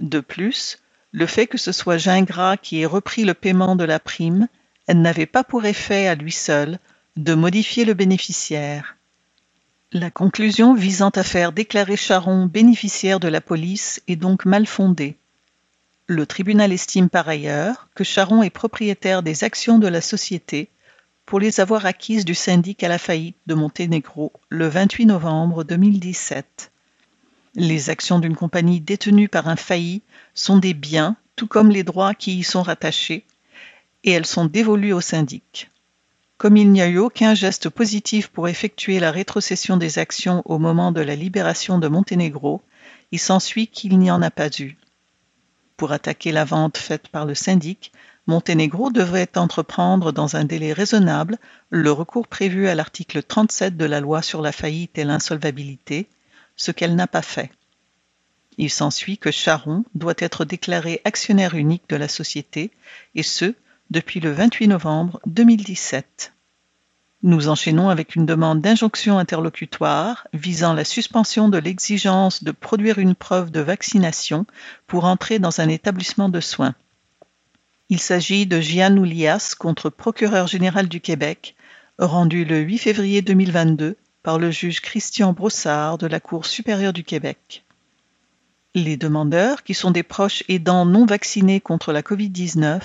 De 0.00 0.18
plus, 0.18 0.78
le 1.12 1.26
fait 1.26 1.46
que 1.46 1.58
ce 1.58 1.70
soit 1.72 1.96
Gingras 1.96 2.56
qui 2.56 2.80
ait 2.80 2.86
repris 2.86 3.24
le 3.24 3.34
paiement 3.34 3.76
de 3.76 3.84
la 3.84 4.00
prime 4.00 4.48
n'avait 4.88 5.26
pas 5.26 5.44
pour 5.44 5.64
effet 5.64 6.08
à 6.08 6.16
lui 6.16 6.32
seul 6.32 6.78
de 7.16 7.34
modifier 7.34 7.84
le 7.84 7.94
bénéficiaire. 7.94 8.96
La 9.92 10.10
conclusion 10.10 10.74
visant 10.74 11.10
à 11.10 11.22
faire 11.22 11.52
déclarer 11.52 11.96
Charon 11.96 12.46
bénéficiaire 12.46 13.20
de 13.20 13.28
la 13.28 13.40
police 13.40 14.02
est 14.08 14.16
donc 14.16 14.44
mal 14.44 14.66
fondée. 14.66 15.16
Le 16.08 16.26
tribunal 16.26 16.72
estime 16.72 17.08
par 17.08 17.28
ailleurs 17.28 17.88
que 17.94 18.04
Charon 18.04 18.42
est 18.42 18.50
propriétaire 18.50 19.22
des 19.22 19.44
actions 19.44 19.78
de 19.78 19.88
la 19.88 20.00
société 20.00 20.68
pour 21.26 21.40
les 21.40 21.58
avoir 21.58 21.86
acquises 21.86 22.24
du 22.24 22.36
syndic 22.36 22.84
à 22.84 22.88
la 22.88 22.98
faillite 22.98 23.36
de 23.48 23.54
Monténégro 23.54 24.32
le 24.48 24.68
28 24.68 25.06
novembre 25.06 25.64
2017. 25.64 26.70
Les 27.56 27.90
actions 27.90 28.20
d'une 28.20 28.36
compagnie 28.36 28.80
détenue 28.80 29.28
par 29.28 29.48
un 29.48 29.56
failli 29.56 30.02
sont 30.34 30.58
des 30.58 30.72
biens, 30.72 31.16
tout 31.34 31.48
comme 31.48 31.70
les 31.70 31.82
droits 31.82 32.14
qui 32.14 32.38
y 32.38 32.44
sont 32.44 32.62
rattachés, 32.62 33.24
et 34.04 34.12
elles 34.12 34.26
sont 34.26 34.44
dévolues 34.44 34.92
au 34.92 35.00
syndic. 35.00 35.70
Comme 36.38 36.56
il 36.56 36.70
n'y 36.70 36.82
a 36.82 36.86
eu 36.86 36.98
aucun 36.98 37.34
geste 37.34 37.70
positif 37.70 38.28
pour 38.28 38.46
effectuer 38.46 39.00
la 39.00 39.10
rétrocession 39.10 39.76
des 39.76 39.98
actions 39.98 40.42
au 40.44 40.58
moment 40.58 40.92
de 40.92 41.00
la 41.00 41.16
libération 41.16 41.78
de 41.78 41.88
Monténégro, 41.88 42.62
il 43.10 43.18
s'ensuit 43.18 43.66
qu'il 43.66 43.98
n'y 43.98 44.12
en 44.12 44.22
a 44.22 44.30
pas 44.30 44.50
eu. 44.60 44.76
Pour 45.76 45.90
attaquer 45.90 46.30
la 46.30 46.44
vente 46.44 46.78
faite 46.78 47.08
par 47.08 47.24
le 47.24 47.34
syndic, 47.34 47.90
Monténégro 48.26 48.90
devrait 48.90 49.30
entreprendre 49.36 50.10
dans 50.10 50.34
un 50.34 50.44
délai 50.44 50.72
raisonnable 50.72 51.38
le 51.70 51.92
recours 51.92 52.26
prévu 52.26 52.66
à 52.68 52.74
l'article 52.74 53.22
37 53.22 53.76
de 53.76 53.84
la 53.84 54.00
loi 54.00 54.20
sur 54.20 54.42
la 54.42 54.50
faillite 54.50 54.98
et 54.98 55.04
l'insolvabilité, 55.04 56.08
ce 56.56 56.72
qu'elle 56.72 56.96
n'a 56.96 57.06
pas 57.06 57.22
fait. 57.22 57.50
Il 58.58 58.70
s'ensuit 58.70 59.18
que 59.18 59.30
Charon 59.30 59.84
doit 59.94 60.14
être 60.18 60.44
déclaré 60.44 61.00
actionnaire 61.04 61.54
unique 61.54 61.88
de 61.88 61.96
la 61.96 62.08
société, 62.08 62.72
et 63.14 63.22
ce, 63.22 63.54
depuis 63.90 64.18
le 64.18 64.32
28 64.32 64.68
novembre 64.68 65.20
2017. 65.26 66.32
Nous 67.22 67.48
enchaînons 67.48 67.88
avec 67.90 68.16
une 68.16 68.26
demande 68.26 68.60
d'injonction 68.60 69.18
interlocutoire 69.18 70.26
visant 70.32 70.74
la 70.74 70.84
suspension 70.84 71.48
de 71.48 71.58
l'exigence 71.58 72.44
de 72.44 72.50
produire 72.50 72.98
une 72.98 73.14
preuve 73.14 73.50
de 73.50 73.60
vaccination 73.60 74.46
pour 74.86 75.04
entrer 75.04 75.38
dans 75.38 75.60
un 75.60 75.68
établissement 75.68 76.28
de 76.28 76.40
soins. 76.40 76.74
Il 77.88 78.00
s'agit 78.00 78.46
de 78.46 78.60
Gian 78.60 78.96
Oulias 78.96 79.54
contre 79.56 79.90
procureur 79.90 80.48
général 80.48 80.88
du 80.88 81.00
Québec, 81.00 81.54
rendu 81.98 82.44
le 82.44 82.58
8 82.58 82.78
février 82.78 83.22
2022 83.22 83.96
par 84.24 84.40
le 84.40 84.50
juge 84.50 84.80
Christian 84.80 85.32
Brossard 85.32 85.96
de 85.96 86.08
la 86.08 86.18
Cour 86.18 86.46
supérieure 86.46 86.92
du 86.92 87.04
Québec. 87.04 87.64
Les 88.74 88.96
demandeurs, 88.96 89.62
qui 89.62 89.72
sont 89.72 89.92
des 89.92 90.02
proches 90.02 90.42
aidants 90.48 90.84
non 90.84 91.06
vaccinés 91.06 91.60
contre 91.60 91.92
la 91.92 92.02
COVID-19, 92.02 92.80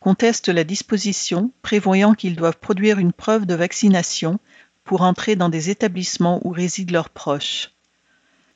contestent 0.00 0.50
la 0.50 0.64
disposition 0.64 1.50
prévoyant 1.62 2.12
qu'ils 2.12 2.36
doivent 2.36 2.58
produire 2.58 2.98
une 2.98 3.14
preuve 3.14 3.46
de 3.46 3.54
vaccination 3.54 4.38
pour 4.84 5.00
entrer 5.00 5.34
dans 5.34 5.48
des 5.48 5.70
établissements 5.70 6.46
où 6.46 6.50
résident 6.50 6.92
leurs 6.92 7.08
proches. 7.08 7.70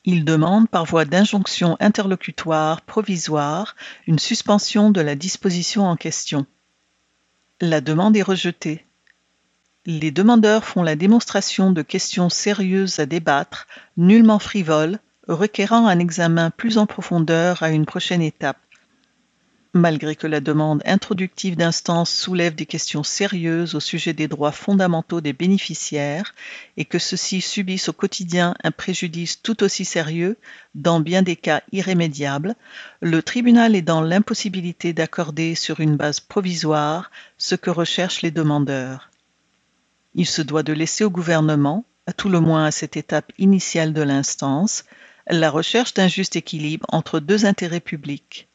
Ils 0.09 0.25
demandent 0.25 0.69
par 0.69 0.85
voie 0.85 1.05
d'injonction 1.05 1.77
interlocutoire 1.81 2.81
provisoire 2.83 3.75
une 4.07 4.21
suspension 4.21 4.93
de 4.93 5.01
la 5.01 5.17
disposition 5.17 5.85
en 5.85 5.97
question. 5.97 6.47
La 7.61 7.81
demande 7.81 8.17
est 8.17 8.23
rejetée. 8.23 8.87
Les 9.85 10.13
demandeurs 10.13 10.65
font 10.65 10.85
la 10.85 10.95
démonstration 10.95 11.73
de 11.73 11.83
questions 11.83 12.29
sérieuses 12.29 13.01
à 13.01 13.07
débattre, 13.07 13.67
nullement 13.97 14.39
frivoles, 14.39 15.01
requérant 15.27 15.89
un 15.89 15.99
examen 15.99 16.51
plus 16.51 16.79
en 16.79 16.87
profondeur 16.87 17.65
à 17.65 17.71
une 17.71 17.85
prochaine 17.85 18.23
étape. 18.23 18.59
Malgré 19.77 20.17
que 20.17 20.27
la 20.27 20.41
demande 20.41 20.81
introductive 20.87 21.55
d'instance 21.55 22.11
soulève 22.11 22.55
des 22.55 22.65
questions 22.65 23.03
sérieuses 23.03 23.75
au 23.75 23.81
sujet 23.81 24.15
des 24.15 24.27
droits 24.27 24.51
fondamentaux 24.51 25.21
des 25.21 25.35
bénéficiaires 25.35 26.35
et 26.79 26.87
que 26.87 26.99
ceux-ci 26.99 27.43
subissent 27.43 27.91
au 27.91 27.93
quotidien 27.93 28.55
un 28.65 28.71
préjudice 28.71 29.43
tout 29.43 29.63
aussi 29.63 29.85
sérieux, 29.85 30.39
dans 30.75 30.99
bien 30.99 31.21
des 31.21 31.37
cas 31.37 31.61
irrémédiables, 31.73 32.55
le 33.03 33.23
tribunal 33.23 33.77
est 33.77 33.83
dans 33.83 34.01
l'impossibilité 34.01 34.95
d'accorder 34.95 35.55
sur 35.55 35.81
une 35.81 35.97
base 35.97 36.21
provisoire 36.21 37.11
ce 37.37 37.55
que 37.55 37.69
recherchent 37.69 38.23
les 38.23 38.31
demandeurs. 38.31 39.11
Il 40.15 40.25
se 40.25 40.41
doit 40.41 40.63
de 40.63 40.73
laisser 40.73 41.05
au 41.05 41.11
gouvernement, 41.11 41.85
à 42.07 42.15
tout 42.15 42.31
le 42.31 42.41
moins 42.41 42.65
à 42.65 42.71
cette 42.71 42.97
étape 42.97 43.31
initiale 43.37 43.93
de 43.93 44.01
l'instance, 44.01 44.87
la 45.29 45.51
recherche 45.51 45.93
d'un 45.93 46.09
juste 46.09 46.35
équilibre 46.35 46.87
entre 46.89 47.21
deux 47.21 47.45
intérêts 47.45 47.81
publics 47.81 48.49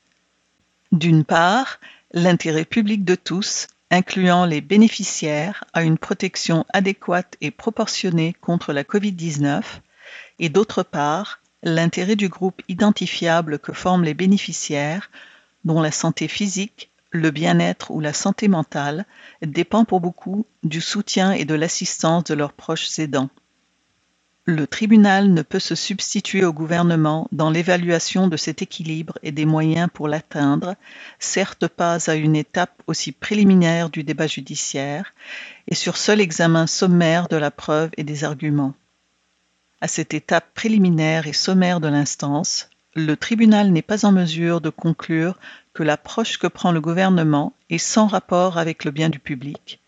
d'une 0.91 1.23
part, 1.23 1.79
l'intérêt 2.11 2.65
public 2.65 3.05
de 3.05 3.15
tous, 3.15 3.67
incluant 3.91 4.45
les 4.45 4.61
bénéficiaires, 4.61 5.63
à 5.73 5.83
une 5.83 5.97
protection 5.97 6.65
adéquate 6.73 7.37
et 7.41 7.51
proportionnée 7.51 8.35
contre 8.41 8.73
la 8.73 8.83
COVID-19, 8.83 9.63
et 10.39 10.49
d'autre 10.49 10.83
part, 10.83 11.41
l'intérêt 11.63 12.15
du 12.15 12.27
groupe 12.27 12.61
identifiable 12.67 13.59
que 13.59 13.73
forment 13.73 14.03
les 14.03 14.13
bénéficiaires, 14.13 15.09
dont 15.63 15.81
la 15.81 15.91
santé 15.91 16.27
physique, 16.27 16.91
le 17.11 17.31
bien-être 17.31 17.91
ou 17.91 17.99
la 17.99 18.13
santé 18.13 18.47
mentale 18.47 19.05
dépend 19.41 19.85
pour 19.85 19.99
beaucoup 19.99 20.45
du 20.63 20.81
soutien 20.81 21.31
et 21.33 21.45
de 21.45 21.55
l'assistance 21.55 22.23
de 22.25 22.33
leurs 22.33 22.53
proches 22.53 22.99
aidants. 22.99 23.29
Le 24.53 24.67
tribunal 24.67 25.33
ne 25.33 25.43
peut 25.43 25.59
se 25.59 25.75
substituer 25.75 26.43
au 26.43 26.51
gouvernement 26.51 27.29
dans 27.31 27.49
l'évaluation 27.49 28.27
de 28.27 28.35
cet 28.35 28.61
équilibre 28.61 29.17
et 29.23 29.31
des 29.31 29.45
moyens 29.45 29.87
pour 29.93 30.09
l'atteindre, 30.09 30.75
certes 31.19 31.69
pas 31.69 32.09
à 32.09 32.15
une 32.15 32.35
étape 32.35 32.83
aussi 32.85 33.13
préliminaire 33.13 33.89
du 33.89 34.03
débat 34.03 34.27
judiciaire, 34.27 35.13
et 35.69 35.73
sur 35.73 35.95
seul 35.95 36.19
examen 36.19 36.67
sommaire 36.67 37.29
de 37.29 37.37
la 37.37 37.49
preuve 37.49 37.91
et 37.95 38.03
des 38.03 38.25
arguments. 38.25 38.73
À 39.79 39.87
cette 39.87 40.13
étape 40.13 40.53
préliminaire 40.53 41.27
et 41.27 41.33
sommaire 41.33 41.79
de 41.79 41.87
l'instance, 41.87 42.69
le 42.93 43.15
tribunal 43.15 43.71
n'est 43.71 43.81
pas 43.81 44.05
en 44.05 44.11
mesure 44.11 44.59
de 44.59 44.69
conclure 44.69 45.39
que 45.73 45.83
l'approche 45.83 46.37
que 46.37 46.47
prend 46.47 46.73
le 46.73 46.81
gouvernement 46.81 47.53
est 47.69 47.77
sans 47.77 48.07
rapport 48.07 48.57
avec 48.57 48.83
le 48.83 48.91
bien 48.91 49.07
du 49.07 49.19
public, 49.19 49.79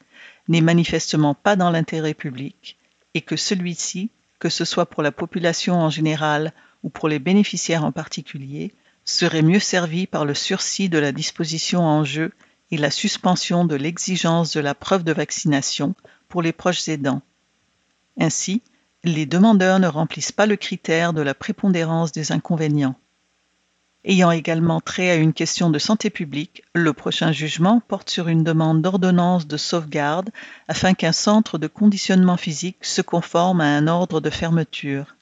n'est 0.47 0.61
manifestement 0.61 1.33
pas 1.33 1.57
dans 1.57 1.69
l'intérêt 1.69 2.13
public, 2.13 2.77
et 3.13 3.19
que 3.19 3.35
celui-ci 3.35 4.09
que 4.43 4.49
ce 4.49 4.65
soit 4.65 4.87
pour 4.87 5.03
la 5.03 5.13
population 5.13 5.75
en 5.75 5.89
général 5.89 6.51
ou 6.83 6.89
pour 6.89 7.07
les 7.07 7.19
bénéficiaires 7.19 7.85
en 7.85 7.93
particulier, 7.93 8.73
serait 9.05 9.41
mieux 9.41 9.61
servi 9.61 10.05
par 10.05 10.25
le 10.25 10.33
sursis 10.33 10.89
de 10.89 10.97
la 10.97 11.13
disposition 11.13 11.79
en 11.79 12.03
jeu 12.03 12.33
et 12.69 12.75
la 12.75 12.91
suspension 12.91 13.63
de 13.63 13.75
l'exigence 13.75 14.51
de 14.51 14.59
la 14.59 14.75
preuve 14.75 15.05
de 15.05 15.13
vaccination 15.13 15.95
pour 16.27 16.41
les 16.41 16.51
proches 16.51 16.89
aidants. 16.89 17.21
Ainsi, 18.19 18.61
les 19.05 19.25
demandeurs 19.25 19.79
ne 19.79 19.87
remplissent 19.87 20.33
pas 20.33 20.45
le 20.45 20.57
critère 20.57 21.13
de 21.13 21.21
la 21.21 21.33
prépondérance 21.33 22.11
des 22.11 22.33
inconvénients. 22.33 22.95
Ayant 24.05 24.31
également 24.31 24.81
trait 24.81 25.09
à 25.09 25.15
une 25.15 25.31
question 25.31 25.69
de 25.69 25.79
santé 25.79 26.09
publique, 26.09 26.63
le 26.75 26.91
prochain 26.91 27.31
jugement 27.31 27.81
porte 27.87 28.09
sur 28.09 28.27
une 28.27 28.43
demande 28.43 28.81
d'ordonnance 28.81 29.47
de 29.47 29.55
sauvegarde 29.55 30.29
afin 30.67 30.93
qu'un 30.93 31.13
centre 31.13 31.57
de 31.57 31.67
conditionnement 31.67 32.35
physique 32.35 32.83
se 32.83 33.01
conforme 33.01 33.61
à 33.61 33.77
un 33.77 33.87
ordre 33.87 34.19
de 34.19 34.29
fermeture. 34.29 35.15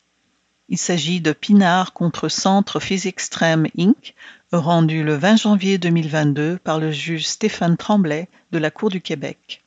Il 0.67 0.79
s'agit 0.79 1.21
de 1.21 1.31
Pinard 1.31 1.93
contre 1.93 2.27
Centre 2.27 2.79
Physique 2.79 3.15
Extrême 3.15 3.67
Inc., 3.77 4.15
rendu 4.51 5.03
le 5.03 5.15
20 5.15 5.35
janvier 5.35 5.77
2022 5.77 6.57
par 6.57 6.79
le 6.79 6.91
juge 6.91 7.27
Stéphane 7.27 7.77
Tremblay 7.77 8.29
de 8.51 8.57
la 8.57 8.71
Cour 8.71 8.89
du 8.89 8.99
Québec. 8.99 9.61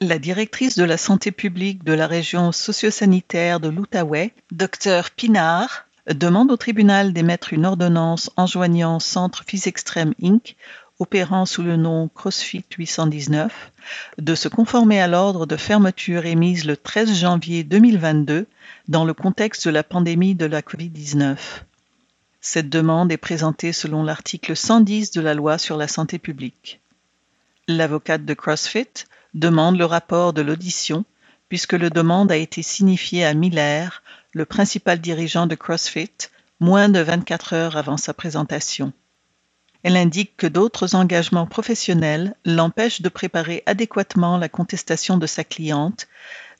La 0.00 0.18
directrice 0.18 0.76
de 0.76 0.84
la 0.84 0.96
santé 0.96 1.30
publique 1.30 1.84
de 1.84 1.92
la 1.92 2.06
région 2.06 2.52
sociosanitaire 2.52 3.60
de 3.60 3.68
l'Outaouais, 3.68 4.32
Dr 4.50 5.10
Pinard, 5.14 5.87
demande 6.14 6.50
au 6.50 6.56
tribunal 6.56 7.12
d'émettre 7.12 7.52
une 7.52 7.66
ordonnance 7.66 8.30
enjoignant 8.36 8.98
Centre 8.98 9.44
Extrême 9.66 10.14
Inc., 10.22 10.56
opérant 10.98 11.46
sous 11.46 11.62
le 11.62 11.76
nom 11.76 12.08
CrossFit 12.08 12.64
819, 12.76 13.72
de 14.18 14.34
se 14.34 14.48
conformer 14.48 15.00
à 15.00 15.06
l'ordre 15.06 15.46
de 15.46 15.56
fermeture 15.56 16.26
émise 16.26 16.64
le 16.64 16.76
13 16.76 17.14
janvier 17.14 17.62
2022 17.62 18.46
dans 18.88 19.04
le 19.04 19.14
contexte 19.14 19.66
de 19.66 19.72
la 19.72 19.84
pandémie 19.84 20.34
de 20.34 20.46
la 20.46 20.60
COVID-19. 20.60 21.36
Cette 22.40 22.68
demande 22.68 23.12
est 23.12 23.16
présentée 23.16 23.72
selon 23.72 24.02
l'article 24.02 24.56
110 24.56 25.12
de 25.12 25.20
la 25.20 25.34
loi 25.34 25.58
sur 25.58 25.76
la 25.76 25.88
santé 25.88 26.18
publique. 26.18 26.80
L'avocate 27.68 28.24
de 28.24 28.34
CrossFit 28.34 29.04
demande 29.34 29.76
le 29.76 29.84
rapport 29.84 30.32
de 30.32 30.42
l'audition 30.42 31.04
puisque 31.48 31.74
le 31.74 31.90
demande 31.90 32.30
a 32.30 32.36
été 32.36 32.62
signifié 32.62 33.24
à 33.24 33.34
Miller, 33.34 34.02
le 34.38 34.46
principal 34.46 35.00
dirigeant 35.00 35.48
de 35.48 35.56
CrossFit, 35.56 36.12
moins 36.60 36.88
de 36.88 37.00
24 37.00 37.54
heures 37.54 37.76
avant 37.76 37.96
sa 37.96 38.14
présentation. 38.14 38.92
Elle 39.82 39.96
indique 39.96 40.36
que 40.36 40.46
d'autres 40.46 40.94
engagements 40.94 41.48
professionnels 41.48 42.36
l'empêchent 42.44 43.02
de 43.02 43.08
préparer 43.08 43.64
adéquatement 43.66 44.38
la 44.38 44.48
contestation 44.48 45.18
de 45.18 45.26
sa 45.26 45.42
cliente, 45.42 46.06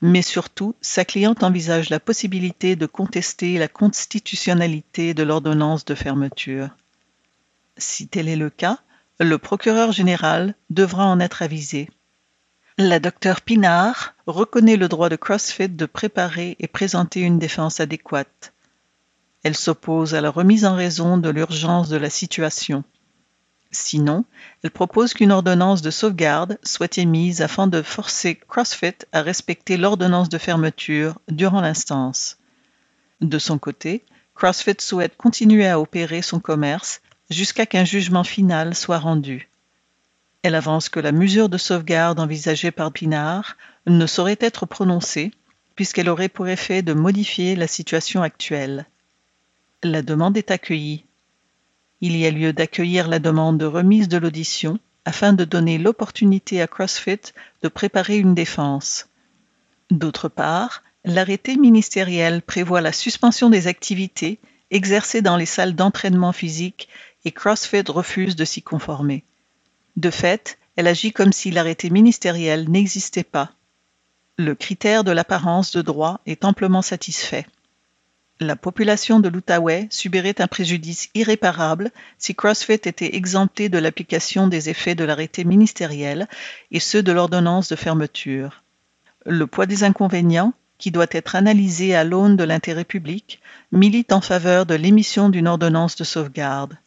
mais 0.01 0.21
surtout, 0.21 0.75
sa 0.81 1.05
cliente 1.05 1.41
envisage 1.41 1.89
la 1.89 2.01
possibilité 2.01 2.75
de 2.75 2.85
contester 2.85 3.57
la 3.57 3.69
constitutionnalité 3.69 5.13
de 5.13 5.23
l'ordonnance 5.23 5.85
de 5.85 5.95
fermeture. 5.95 6.75
Si 7.77 8.09
tel 8.09 8.27
est 8.27 8.35
le 8.35 8.49
cas, 8.49 8.79
le 9.21 9.37
procureur 9.37 9.93
général 9.93 10.53
devra 10.69 11.05
en 11.05 11.21
être 11.21 11.43
avisé. 11.43 11.89
La 12.81 13.01
docteure 13.01 13.41
Pinard 13.41 14.13
reconnaît 14.25 14.77
le 14.77 14.87
droit 14.87 15.09
de 15.09 15.17
CrossFit 15.17 15.67
de 15.67 15.85
préparer 15.85 16.55
et 16.59 16.69
présenter 16.69 17.19
une 17.19 17.37
défense 17.37 17.81
adéquate. 17.81 18.53
Elle 19.43 19.57
s'oppose 19.57 20.15
à 20.15 20.21
la 20.21 20.29
remise 20.29 20.63
en 20.63 20.75
raison 20.75 21.17
de 21.17 21.29
l'urgence 21.29 21.89
de 21.89 21.97
la 21.97 22.09
situation. 22.09 22.85
Sinon, 23.69 24.23
elle 24.63 24.71
propose 24.71 25.13
qu'une 25.13 25.33
ordonnance 25.33 25.81
de 25.81 25.91
sauvegarde 25.91 26.57
soit 26.63 26.97
émise 26.97 27.41
afin 27.41 27.67
de 27.67 27.81
forcer 27.81 28.35
CrossFit 28.35 28.95
à 29.11 29.23
respecter 29.23 29.75
l'ordonnance 29.75 30.29
de 30.29 30.37
fermeture 30.37 31.19
durant 31.27 31.59
l'instance. 31.59 32.37
De 33.19 33.39
son 33.39 33.59
côté, 33.59 34.05
CrossFit 34.35 34.79
souhaite 34.79 35.17
continuer 35.17 35.67
à 35.67 35.81
opérer 35.81 36.21
son 36.21 36.39
commerce 36.39 37.01
jusqu'à 37.29 37.65
qu'un 37.65 37.83
jugement 37.83 38.23
final 38.23 38.73
soit 38.73 38.99
rendu. 38.99 39.48
Elle 40.41 40.55
avance 40.55 40.89
que 40.89 40.99
la 40.99 41.11
mesure 41.11 41.49
de 41.49 41.57
sauvegarde 41.57 42.19
envisagée 42.19 42.71
par 42.71 42.91
Pinard 42.91 43.57
ne 43.85 44.05
saurait 44.05 44.37
être 44.39 44.65
prononcée 44.65 45.31
puisqu'elle 45.75 46.09
aurait 46.09 46.29
pour 46.29 46.47
effet 46.49 46.81
de 46.81 46.93
modifier 46.93 47.55
la 47.55 47.67
situation 47.67 48.21
actuelle. 48.21 48.85
La 49.81 50.01
demande 50.01 50.35
est 50.35 50.51
accueillie. 50.51 51.05
Il 52.01 52.17
y 52.17 52.25
a 52.25 52.31
lieu 52.31 52.51
d'accueillir 52.51 53.07
la 53.07 53.19
demande 53.19 53.57
de 53.57 53.65
remise 53.65 54.09
de 54.09 54.17
l'audition 54.17 54.79
afin 55.05 55.31
de 55.31 55.45
donner 55.45 55.77
l'opportunité 55.77 56.61
à 56.61 56.67
CrossFit 56.67 57.33
de 57.61 57.67
préparer 57.69 58.17
une 58.17 58.35
défense. 58.35 59.07
D'autre 59.89 60.27
part, 60.27 60.83
l'arrêté 61.05 61.55
ministériel 61.55 62.41
prévoit 62.41 62.81
la 62.81 62.91
suspension 62.91 63.49
des 63.49 63.67
activités 63.67 64.39
exercées 64.71 65.21
dans 65.21 65.37
les 65.37 65.45
salles 65.45 65.75
d'entraînement 65.75 66.33
physique 66.33 66.89
et 67.25 67.31
CrossFit 67.31 67.83
refuse 67.87 68.35
de 68.35 68.45
s'y 68.45 68.61
conformer. 68.61 69.23
De 69.99 70.11
fait, 70.11 70.57
elle 70.77 70.87
agit 70.87 71.11
comme 71.11 71.33
si 71.33 71.51
l'arrêté 71.51 71.89
ministériel 71.89 72.71
n'existait 72.71 73.25
pas. 73.25 73.51
Le 74.37 74.55
critère 74.55 75.03
de 75.03 75.11
l'apparence 75.11 75.71
de 75.71 75.81
droit 75.81 76.21
est 76.25 76.45
amplement 76.45 76.81
satisfait. 76.81 77.45
La 78.39 78.55
population 78.55 79.19
de 79.19 79.27
l'Outaouais 79.27 79.87
subirait 79.89 80.39
un 80.39 80.47
préjudice 80.47 81.09
irréparable 81.15 81.91
si 82.17 82.33
CrossFit 82.33 82.75
était 82.75 83.17
exempté 83.17 83.67
de 83.67 83.77
l'application 83.77 84.47
des 84.47 84.69
effets 84.69 84.95
de 84.95 85.03
l'arrêté 85.03 85.43
ministériel 85.43 86.29
et 86.71 86.79
ceux 86.79 87.03
de 87.03 87.11
l'ordonnance 87.11 87.67
de 87.67 87.75
fermeture. 87.75 88.63
Le 89.25 89.47
poids 89.47 89.65
des 89.65 89.83
inconvénients, 89.83 90.53
qui 90.77 90.91
doit 90.91 91.07
être 91.11 91.35
analysé 91.35 91.93
à 91.93 92.05
l'aune 92.05 92.37
de 92.37 92.45
l'intérêt 92.45 92.85
public, 92.85 93.41
milite 93.73 94.13
en 94.13 94.21
faveur 94.21 94.65
de 94.65 94.75
l'émission 94.75 95.27
d'une 95.27 95.49
ordonnance 95.49 95.97
de 95.97 96.05
sauvegarde. 96.05 96.77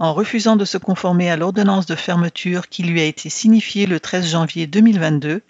En 0.00 0.12
refusant 0.12 0.56
de 0.56 0.64
se 0.64 0.76
conformer 0.76 1.30
à 1.30 1.36
l'ordonnance 1.36 1.86
de 1.86 1.94
fermeture 1.94 2.68
qui 2.68 2.82
lui 2.82 3.00
a 3.00 3.04
été 3.04 3.28
signifiée 3.28 3.86
le 3.86 4.00
13 4.00 4.28
janvier 4.28 4.66
2022, 4.66 5.40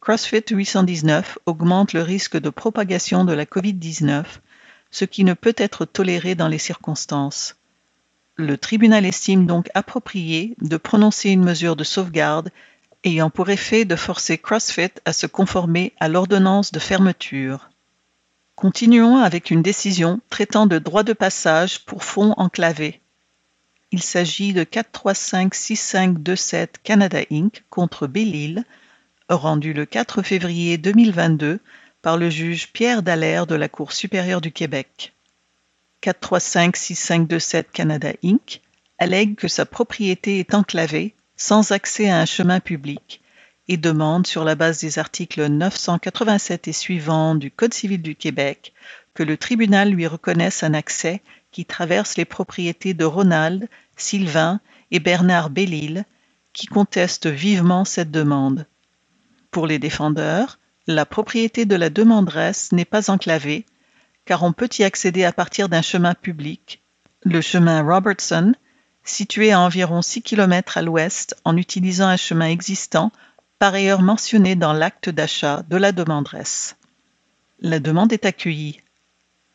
CrossFit 0.00 0.42
819 0.50 1.38
augmente 1.46 1.92
le 1.92 2.02
risque 2.02 2.36
de 2.36 2.50
propagation 2.50 3.24
de 3.24 3.32
la 3.32 3.44
COVID-19, 3.44 4.24
ce 4.90 5.04
qui 5.04 5.22
ne 5.22 5.34
peut 5.34 5.54
être 5.56 5.84
toléré 5.84 6.34
dans 6.34 6.48
les 6.48 6.58
circonstances. 6.58 7.54
Le 8.34 8.58
tribunal 8.58 9.06
estime 9.06 9.46
donc 9.46 9.70
approprié 9.74 10.56
de 10.60 10.76
prononcer 10.76 11.30
une 11.30 11.44
mesure 11.44 11.76
de 11.76 11.84
sauvegarde 11.84 12.50
ayant 13.04 13.30
pour 13.30 13.50
effet 13.50 13.84
de 13.84 13.94
forcer 13.94 14.36
CrossFit 14.36 14.90
à 15.04 15.12
se 15.12 15.26
conformer 15.26 15.92
à 16.00 16.08
l'ordonnance 16.08 16.72
de 16.72 16.80
fermeture. 16.80 17.70
Continuons 18.56 19.18
avec 19.18 19.52
une 19.52 19.62
décision 19.62 20.20
traitant 20.28 20.66
de 20.66 20.80
droit 20.80 21.04
de 21.04 21.12
passage 21.12 21.84
pour 21.84 22.02
fonds 22.02 22.34
enclavés. 22.36 23.01
Il 23.94 24.02
s'agit 24.02 24.54
de 24.54 24.64
4356527 24.64 26.76
Canada 26.82 27.20
Inc. 27.30 27.62
contre 27.68 28.06
Belle-Île, 28.06 28.64
rendu 29.28 29.74
le 29.74 29.84
4 29.84 30.22
février 30.22 30.78
2022 30.78 31.60
par 32.00 32.16
le 32.16 32.30
juge 32.30 32.72
Pierre 32.72 33.02
Dallaire 33.02 33.46
de 33.46 33.54
la 33.54 33.68
Cour 33.68 33.92
supérieure 33.92 34.40
du 34.40 34.50
Québec. 34.50 35.12
4356527 36.02 37.66
Canada 37.70 38.12
Inc. 38.24 38.62
allègue 38.96 39.34
que 39.34 39.46
sa 39.46 39.66
propriété 39.66 40.38
est 40.38 40.54
enclavée, 40.54 41.14
sans 41.36 41.72
accès 41.72 42.08
à 42.08 42.18
un 42.18 42.24
chemin 42.24 42.60
public, 42.60 43.20
et 43.68 43.76
demande, 43.76 44.26
sur 44.26 44.44
la 44.44 44.54
base 44.54 44.80
des 44.80 44.98
articles 44.98 45.46
987 45.46 46.66
et 46.66 46.72
suivants 46.72 47.34
du 47.34 47.50
Code 47.50 47.74
civil 47.74 48.00
du 48.00 48.16
Québec, 48.16 48.72
que 49.12 49.22
le 49.22 49.36
tribunal 49.36 49.90
lui 49.90 50.06
reconnaisse 50.06 50.62
un 50.62 50.72
accès 50.72 51.20
qui 51.50 51.66
traverse 51.66 52.16
les 52.16 52.24
propriétés 52.24 52.94
de 52.94 53.04
Ronald, 53.04 53.68
Sylvain 53.96 54.60
et 54.90 55.00
Bernard 55.00 55.50
Bellil, 55.50 56.04
qui 56.52 56.66
contestent 56.66 57.26
vivement 57.26 57.84
cette 57.84 58.10
demande. 58.10 58.66
Pour 59.50 59.66
les 59.66 59.78
défendeurs, 59.78 60.58
la 60.86 61.06
propriété 61.06 61.64
de 61.64 61.76
la 61.76 61.90
demanderesse 61.90 62.72
n'est 62.72 62.84
pas 62.84 63.10
enclavée, 63.10 63.64
car 64.24 64.42
on 64.42 64.52
peut 64.52 64.68
y 64.78 64.84
accéder 64.84 65.24
à 65.24 65.32
partir 65.32 65.68
d'un 65.68 65.82
chemin 65.82 66.14
public, 66.14 66.82
le 67.24 67.40
chemin 67.40 67.82
Robertson, 67.82 68.54
situé 69.04 69.52
à 69.52 69.60
environ 69.60 70.02
6 70.02 70.22
km 70.22 70.78
à 70.78 70.82
l'ouest 70.82 71.36
en 71.44 71.56
utilisant 71.56 72.08
un 72.08 72.16
chemin 72.16 72.46
existant, 72.46 73.12
par 73.58 73.74
ailleurs 73.74 74.02
mentionné 74.02 74.56
dans 74.56 74.72
l'acte 74.72 75.08
d'achat 75.08 75.62
de 75.68 75.76
la 75.76 75.92
demanderesse. 75.92 76.76
La 77.60 77.78
demande 77.78 78.12
est 78.12 78.26
accueillie. 78.26 78.80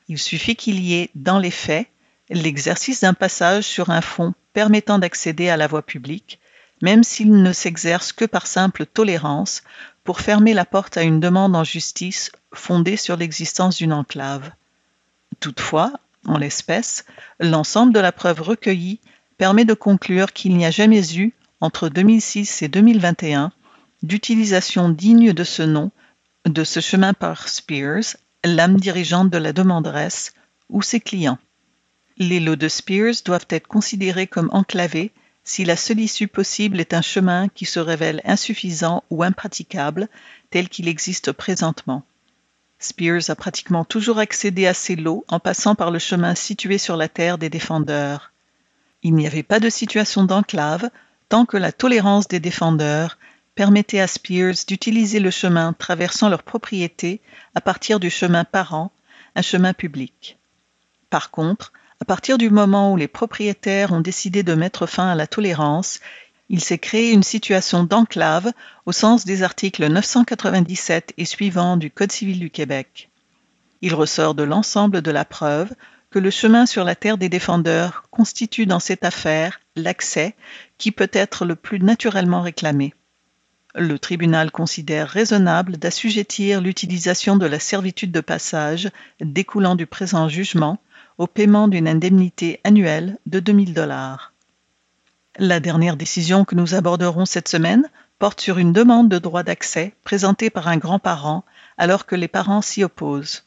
Il 0.07 0.17
suffit 0.17 0.55
qu'il 0.55 0.79
y 0.79 0.93
ait, 0.93 1.09
dans 1.15 1.39
les 1.39 1.51
faits, 1.51 1.87
l'exercice 2.29 3.01
d'un 3.01 3.13
passage 3.13 3.63
sur 3.63 3.89
un 3.89 4.01
fond 4.01 4.33
permettant 4.53 4.99
d'accéder 4.99 5.49
à 5.49 5.57
la 5.57 5.67
voie 5.67 5.85
publique, 5.85 6.39
même 6.81 7.03
s'il 7.03 7.31
ne 7.31 7.53
s'exerce 7.53 8.11
que 8.11 8.25
par 8.25 8.47
simple 8.47 8.85
tolérance, 8.85 9.63
pour 10.03 10.21
fermer 10.21 10.53
la 10.53 10.65
porte 10.65 10.97
à 10.97 11.03
une 11.03 11.19
demande 11.19 11.55
en 11.55 11.63
justice 11.63 12.31
fondée 12.53 12.97
sur 12.97 13.17
l'existence 13.17 13.77
d'une 13.77 13.93
enclave. 13.93 14.51
Toutefois, 15.39 15.91
en 16.25 16.37
l'espèce, 16.37 17.05
l'ensemble 17.39 17.93
de 17.93 17.99
la 17.99 18.11
preuve 18.11 18.41
recueillie 18.41 18.99
permet 19.37 19.65
de 19.65 19.73
conclure 19.73 20.33
qu'il 20.33 20.55
n'y 20.55 20.65
a 20.65 20.71
jamais 20.71 21.15
eu, 21.15 21.33
entre 21.61 21.89
2006 21.89 22.61
et 22.61 22.67
2021, 22.67 23.51
d'utilisation 24.03 24.89
digne 24.89 25.33
de 25.33 25.43
ce 25.43 25.63
nom, 25.63 25.91
de 26.45 26.63
ce 26.63 26.79
chemin 26.79 27.13
par 27.13 27.49
Spears, 27.49 28.15
l'âme 28.43 28.77
dirigeante 28.79 29.29
de 29.29 29.37
la 29.37 29.53
demanderesse, 29.53 30.33
ou 30.69 30.81
ses 30.81 30.99
clients. 30.99 31.39
Les 32.19 32.39
lots 32.39 32.55
de 32.55 32.67
Spears 32.67 33.21
doivent 33.23 33.45
être 33.49 33.67
considérés 33.67 34.25
comme 34.25 34.49
enclavés 34.51 35.11
si 35.43 35.65
la 35.65 35.77
seule 35.77 35.99
issue 35.99 36.27
possible 36.27 36.79
est 36.79 36.95
un 36.95 37.03
chemin 37.03 37.47
qui 37.47 37.65
se 37.65 37.79
révèle 37.79 38.21
insuffisant 38.25 39.03
ou 39.11 39.21
impraticable 39.21 40.09
tel 40.49 40.67
qu'il 40.67 40.87
existe 40.87 41.31
présentement. 41.31 42.03
Spears 42.79 43.29
a 43.29 43.35
pratiquement 43.35 43.85
toujours 43.85 44.17
accédé 44.17 44.65
à 44.65 44.73
ces 44.73 44.95
lots 44.95 45.25
en 45.27 45.39
passant 45.39 45.75
par 45.75 45.91
le 45.91 45.99
chemin 45.99 46.33
situé 46.33 46.79
sur 46.79 46.97
la 46.97 47.07
terre 47.07 47.37
des 47.37 47.49
défendeurs. 47.49 48.31
Il 49.03 49.13
n'y 49.13 49.27
avait 49.27 49.43
pas 49.43 49.59
de 49.59 49.69
situation 49.69 50.23
d'enclave 50.23 50.89
tant 51.29 51.45
que 51.45 51.57
la 51.57 51.71
tolérance 51.71 52.27
des 52.27 52.39
défendeurs 52.39 53.19
permettait 53.53 53.99
à 53.99 54.07
Spears 54.07 54.65
d'utiliser 54.67 55.19
le 55.19 55.31
chemin 55.31 55.73
traversant 55.73 56.29
leur 56.29 56.43
propriété 56.43 57.21
à 57.53 57.61
partir 57.61 57.99
du 57.99 58.09
chemin 58.09 58.43
parent, 58.43 58.91
un 59.35 59.41
chemin 59.43 59.73
public. 59.73 60.37
Par 61.09 61.29
contre, 61.31 61.71
à 61.99 62.05
partir 62.05 62.37
du 62.37 62.49
moment 62.49 62.93
où 62.93 62.97
les 62.97 63.07
propriétaires 63.07 63.91
ont 63.91 64.01
décidé 64.01 64.43
de 64.43 64.53
mettre 64.53 64.85
fin 64.85 65.09
à 65.09 65.15
la 65.15 65.27
tolérance, 65.27 65.99
il 66.49 66.61
s'est 66.61 66.77
créé 66.77 67.11
une 67.11 67.23
situation 67.23 67.83
d'enclave 67.83 68.51
au 68.85 68.91
sens 68.91 69.25
des 69.25 69.43
articles 69.43 69.85
997 69.85 71.13
et 71.17 71.25
suivants 71.25 71.75
du 71.75 71.91
Code 71.91 72.11
civil 72.11 72.39
du 72.39 72.49
Québec. 72.49 73.09
Il 73.81 73.93
ressort 73.95 74.35
de 74.35 74.43
l'ensemble 74.43 75.01
de 75.01 75.11
la 75.11 75.25
preuve 75.25 75.73
que 76.09 76.19
le 76.19 76.29
chemin 76.29 76.65
sur 76.65 76.83
la 76.83 76.95
terre 76.95 77.17
des 77.17 77.29
défendeurs 77.29 78.03
constitue 78.11 78.65
dans 78.65 78.79
cette 78.79 79.03
affaire 79.03 79.59
l'accès 79.75 80.35
qui 80.77 80.91
peut 80.91 81.09
être 81.11 81.45
le 81.45 81.55
plus 81.55 81.79
naturellement 81.79 82.41
réclamé. 82.41 82.93
Le 83.75 83.99
tribunal 83.99 84.49
considère 84.51 85.09
raisonnable 85.09 85.77
d'assujettir 85.77 86.61
l'utilisation 86.61 87.35
de 87.35 87.45
la 87.45 87.59
servitude 87.59 88.11
de 88.11 88.21
passage 88.21 88.89
découlant 89.19 89.75
du 89.75 89.85
présent 89.85 90.29
jugement 90.29 90.79
au 91.17 91.27
paiement 91.27 91.67
d'une 91.67 91.87
indemnité 91.87 92.59
annuelle 92.63 93.17
de 93.25 93.39
2000 93.39 93.73
dollars. 93.73 94.33
La 95.37 95.59
dernière 95.59 95.97
décision 95.97 96.45
que 96.45 96.55
nous 96.55 96.75
aborderons 96.75 97.25
cette 97.25 97.47
semaine 97.47 97.89
porte 98.19 98.41
sur 98.41 98.57
une 98.57 98.73
demande 98.73 99.09
de 99.09 99.19
droit 99.19 99.43
d'accès 99.43 99.93
présentée 100.03 100.49
par 100.49 100.67
un 100.67 100.77
grand-parent 100.77 101.43
alors 101.77 102.05
que 102.05 102.15
les 102.15 102.27
parents 102.27 102.61
s'y 102.61 102.83
opposent. 102.83 103.45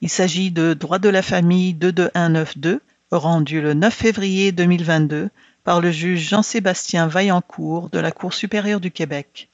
Il 0.00 0.08
s'agit 0.08 0.50
de 0.50 0.74
droit 0.74 0.98
de 0.98 1.08
la 1.08 1.22
famille 1.22 1.74
22192 1.74 2.80
rendu 3.12 3.60
le 3.60 3.74
9 3.74 3.94
février 3.94 4.52
2022 4.52 5.30
par 5.64 5.80
le 5.80 5.90
juge 5.90 6.28
Jean-Sébastien 6.28 7.06
Vaillancourt 7.06 7.90
de 7.90 7.98
la 7.98 8.10
Cour 8.10 8.34
supérieure 8.34 8.80
du 8.80 8.90
Québec. 8.90 9.48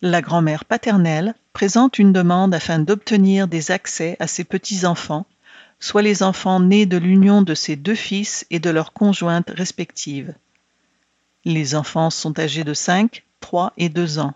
La 0.00 0.22
grand-mère 0.22 0.64
paternelle 0.64 1.34
présente 1.52 1.98
une 1.98 2.12
demande 2.12 2.54
afin 2.54 2.78
d'obtenir 2.78 3.48
des 3.48 3.70
accès 3.70 4.16
à 4.20 4.26
ses 4.26 4.44
petits-enfants 4.44 5.26
soit 5.80 6.02
les 6.02 6.22
enfants 6.22 6.60
nés 6.60 6.86
de 6.86 6.96
l'union 6.96 7.42
de 7.42 7.54
ses 7.54 7.76
deux 7.76 7.94
fils 7.94 8.46
et 8.50 8.58
de 8.58 8.70
leurs 8.70 8.92
conjointes 8.92 9.50
respectives. 9.50 10.34
Les 11.44 11.74
enfants 11.74 12.10
sont 12.10 12.38
âgés 12.38 12.64
de 12.64 12.74
5, 12.74 13.24
3 13.40 13.72
et 13.76 13.88
2 13.88 14.18
ans. 14.18 14.34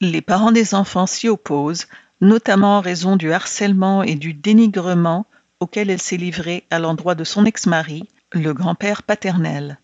Les 0.00 0.20
parents 0.20 0.52
des 0.52 0.74
enfants 0.74 1.06
s'y 1.06 1.28
opposent, 1.28 1.86
notamment 2.20 2.78
en 2.78 2.80
raison 2.80 3.16
du 3.16 3.32
harcèlement 3.32 4.02
et 4.02 4.14
du 4.14 4.34
dénigrement 4.34 5.26
auquel 5.60 5.90
elle 5.90 6.00
s'est 6.00 6.16
livrée 6.16 6.64
à 6.70 6.78
l'endroit 6.78 7.14
de 7.14 7.24
son 7.24 7.44
ex-mari, 7.44 8.08
le 8.32 8.52
grand-père 8.52 9.02
paternel. 9.02 9.78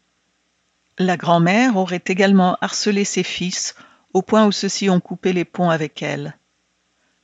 La 0.98 1.16
grand-mère 1.16 1.76
aurait 1.76 2.02
également 2.06 2.56
harcelé 2.60 3.04
ses 3.04 3.22
fils 3.22 3.76
au 4.12 4.22
point 4.22 4.46
où 4.46 4.52
ceux-ci 4.52 4.90
ont 4.90 5.00
coupé 5.00 5.32
les 5.32 5.44
ponts 5.44 5.70
avec 5.70 6.02
elle. 6.02 6.36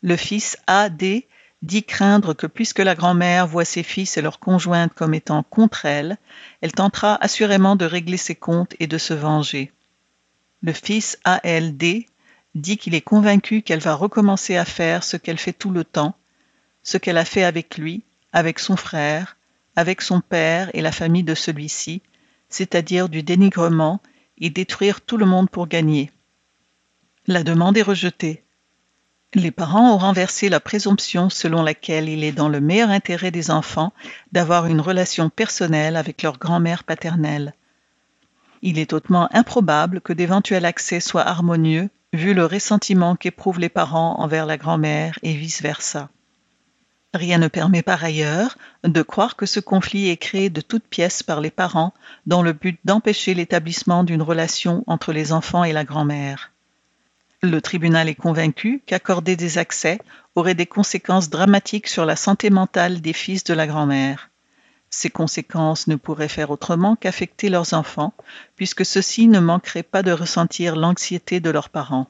Le 0.03 0.17
fils 0.17 0.57
A.D 0.67 1.27
dit 1.65 1.83
craindre 1.83 2.35
que 2.35 2.47
puisque 2.47 2.81
la 2.81 2.95
grand-mère 2.95 3.47
voit 3.47 3.65
ses 3.65 3.83
fils 3.83 4.19
et 4.19 4.23
leurs 4.23 4.39
conjointes 4.39 4.93
comme 4.93 5.15
étant 5.15 5.43
contre 5.43 5.87
elle, 5.87 6.19
elle 6.61 6.73
tentera 6.73 7.17
assurément 7.23 7.75
de 7.75 7.87
régler 7.87 8.19
ses 8.19 8.35
comptes 8.35 8.75
et 8.81 8.87
de 8.87 8.99
se 8.99 9.15
venger. 9.15 9.73
Le 10.63 10.75
fils 10.75 11.19
ALD 11.25 12.05
dit 12.55 12.77
qu'il 12.77 12.95
est 12.95 13.01
convaincu 13.01 13.63
qu'elle 13.63 13.81
va 13.81 13.95
recommencer 13.95 14.57
à 14.57 14.67
faire 14.67 15.03
ce 15.03 15.17
qu'elle 15.17 15.39
fait 15.39 15.55
tout 15.55 15.71
le 15.71 15.85
temps, 15.85 16.15
ce 16.83 16.99
qu'elle 16.99 17.17
a 17.17 17.25
fait 17.25 17.45
avec 17.45 17.79
lui, 17.79 18.03
avec 18.33 18.59
son 18.59 18.77
frère, 18.77 19.39
avec 19.75 20.03
son 20.03 20.21
père 20.21 20.71
et 20.75 20.83
la 20.83 20.93
famille 20.93 21.25
de 21.25 21.35
celui-ci, 21.35 22.03
c'est-à-dire 22.51 23.09
du 23.09 23.23
dénigrement 23.23 24.01
et 24.39 24.51
détruire 24.51 25.01
tout 25.01 25.17
le 25.17 25.27
monde 25.27 25.49
pour 25.49 25.67
gagner. 25.67 26.11
La 27.27 27.43
demande 27.43 27.79
est 27.79 27.83
rejetée. 27.83 28.44
Les 29.37 29.51
parents 29.51 29.93
ont 29.93 29.99
renversé 29.99 30.49
la 30.49 30.61
présomption 30.61 31.29
selon 31.29 31.63
laquelle 31.63 32.09
il 32.09 32.23
est 32.23 32.31
dans 32.31 32.49
le 32.49 32.61
meilleur 32.61 32.91
intérêt 32.91 33.33
des 33.33 33.51
enfants 33.51 33.93
d'avoir 34.31 34.67
une 34.67 34.81
relation 34.81 35.29
personnelle 35.29 35.97
avec 35.97 36.23
leur 36.23 36.39
grand-mère 36.39 36.85
paternelle. 36.85 37.53
Il 38.63 38.79
est 38.79 38.93
hautement 38.93 39.29
improbable 39.35 40.01
que 40.01 40.13
d'éventuels 40.13 40.65
accès 40.65 41.01
soient 41.01 41.27
harmonieux 41.27 41.91
vu 42.13 42.33
le 42.33 42.47
ressentiment 42.47 43.17
qu'éprouvent 43.17 43.59
les 43.59 43.69
parents 43.69 44.21
envers 44.21 44.47
la 44.47 44.57
grand-mère 44.57 45.19
et 45.25 45.35
vice-versa. 45.35 46.11
Rien 47.13 47.39
ne 47.39 47.49
permet 47.49 47.83
par 47.83 48.05
ailleurs 48.05 48.57
de 48.85 49.03
croire 49.03 49.35
que 49.35 49.47
ce 49.47 49.59
conflit 49.59 50.11
est 50.11 50.17
créé 50.17 50.49
de 50.49 50.61
toutes 50.61 50.87
pièces 50.87 51.25
par 51.25 51.41
les 51.41 51.51
parents 51.51 51.93
dans 52.27 52.43
le 52.43 52.53
but 52.53 52.79
d'empêcher 52.85 53.35
l'établissement 53.35 54.05
d'une 54.05 54.23
relation 54.23 54.85
entre 54.87 55.13
les 55.13 55.33
enfants 55.33 55.65
et 55.65 55.73
la 55.73 55.83
grand-mère. 55.83 56.54
Le 57.45 57.61
tribunal 57.61 58.09
est 58.09 58.15
convaincu 58.15 58.83
qu'accorder 58.87 59.37
des 59.37 59.59
accès 59.59 59.99
aurait 60.35 60.55
des 60.55 60.65
conséquences 60.65 61.29
dramatiques 61.29 61.89
sur 61.89 62.07
la 62.07 62.17
santé 62.17 62.49
mentale 62.49 63.03
des 63.03 63.13
fils 63.13 63.45
de 63.45 63.53
la 63.53 63.67
grand-mère. 63.67 64.31
Ces 64.89 65.11
conséquences 65.11 65.87
ne 65.87 65.97
pourraient 65.97 66.29
faire 66.29 66.51
autrement 66.51 66.97
qu'affecter 66.97 67.51
leurs 67.51 67.75
enfants, 67.75 68.15
puisque 68.57 68.87
ceux-ci 68.87 69.29
ne 69.29 69.41
manqueraient 69.41 69.83
pas 69.83 70.03
de 70.03 70.11
ressentir 70.11 70.75
l'anxiété 70.75 71.41
de 71.41 71.51
leurs 71.51 71.69
parents. 71.69 72.09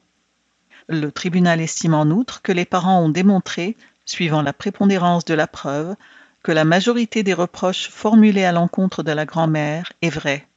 Le 0.87 1.11
tribunal 1.11 1.59
estime 1.59 1.95
en 1.95 2.05
outre 2.05 2.41
que 2.41 2.53
les 2.53 2.63
parents 2.63 3.01
ont 3.01 3.09
démontré, 3.09 3.75
suivant 4.05 4.41
la 4.41 4.53
prépondérance 4.53 5.25
de 5.25 5.33
la 5.33 5.47
preuve, 5.47 5.97
que 6.43 6.53
la 6.53 6.63
majorité 6.63 7.23
des 7.23 7.33
reproches 7.33 7.89
formulés 7.89 8.45
à 8.45 8.53
l'encontre 8.53 9.03
de 9.03 9.11
la 9.11 9.25
grand-mère 9.25 9.91
est 10.01 10.09
vraie. 10.09 10.47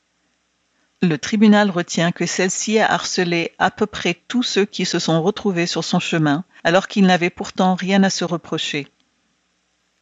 Le 1.01 1.17
tribunal 1.17 1.71
retient 1.71 2.11
que 2.11 2.27
celle-ci 2.27 2.81
a 2.81 2.91
harcelé 2.91 3.53
à 3.61 3.71
peu 3.71 3.87
près 3.87 4.17
tous 4.27 4.43
ceux 4.43 4.65
qui 4.65 4.85
se 4.85 4.99
sont 4.99 5.23
retrouvés 5.23 5.67
sur 5.67 5.85
son 5.85 6.01
chemin, 6.01 6.45
alors 6.65 6.89
qu'il 6.89 7.07
n'avait 7.07 7.31
pourtant 7.31 7.77
rien 7.77 8.03
à 8.03 8.11
se 8.11 8.25
reprocher. 8.25 8.89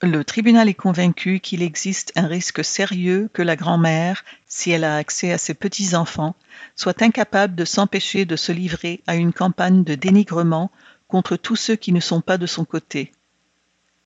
Le 0.00 0.24
tribunal 0.24 0.70
est 0.70 0.74
convaincu 0.74 1.40
qu'il 1.40 1.62
existe 1.62 2.12
un 2.16 2.26
risque 2.26 2.64
sérieux 2.64 3.28
que 3.35 3.42
la 3.42 3.56
grand-mère, 3.56 4.24
si 4.46 4.70
elle 4.70 4.85
a 4.85 4.96
accès 4.96 5.32
à 5.32 5.38
ses 5.38 5.52
petits-enfants, 5.52 6.35
soit 6.76 7.02
incapable 7.02 7.54
de 7.54 7.66
s'empêcher 7.66 8.24
de 8.24 8.37
se 8.37 8.52
livrer 8.52 9.02
à 9.06 9.16
une 9.16 9.35
campagne 9.35 9.85
de 9.85 9.96
dénigrement 9.96 10.70
contre 11.09 11.37
tous 11.37 11.56
ceux 11.56 11.76
qui 11.76 11.92
ne 11.92 12.00
sont 12.00 12.22
pas 12.22 12.38
de 12.38 12.46
son 12.46 12.64
côté. 12.64 13.12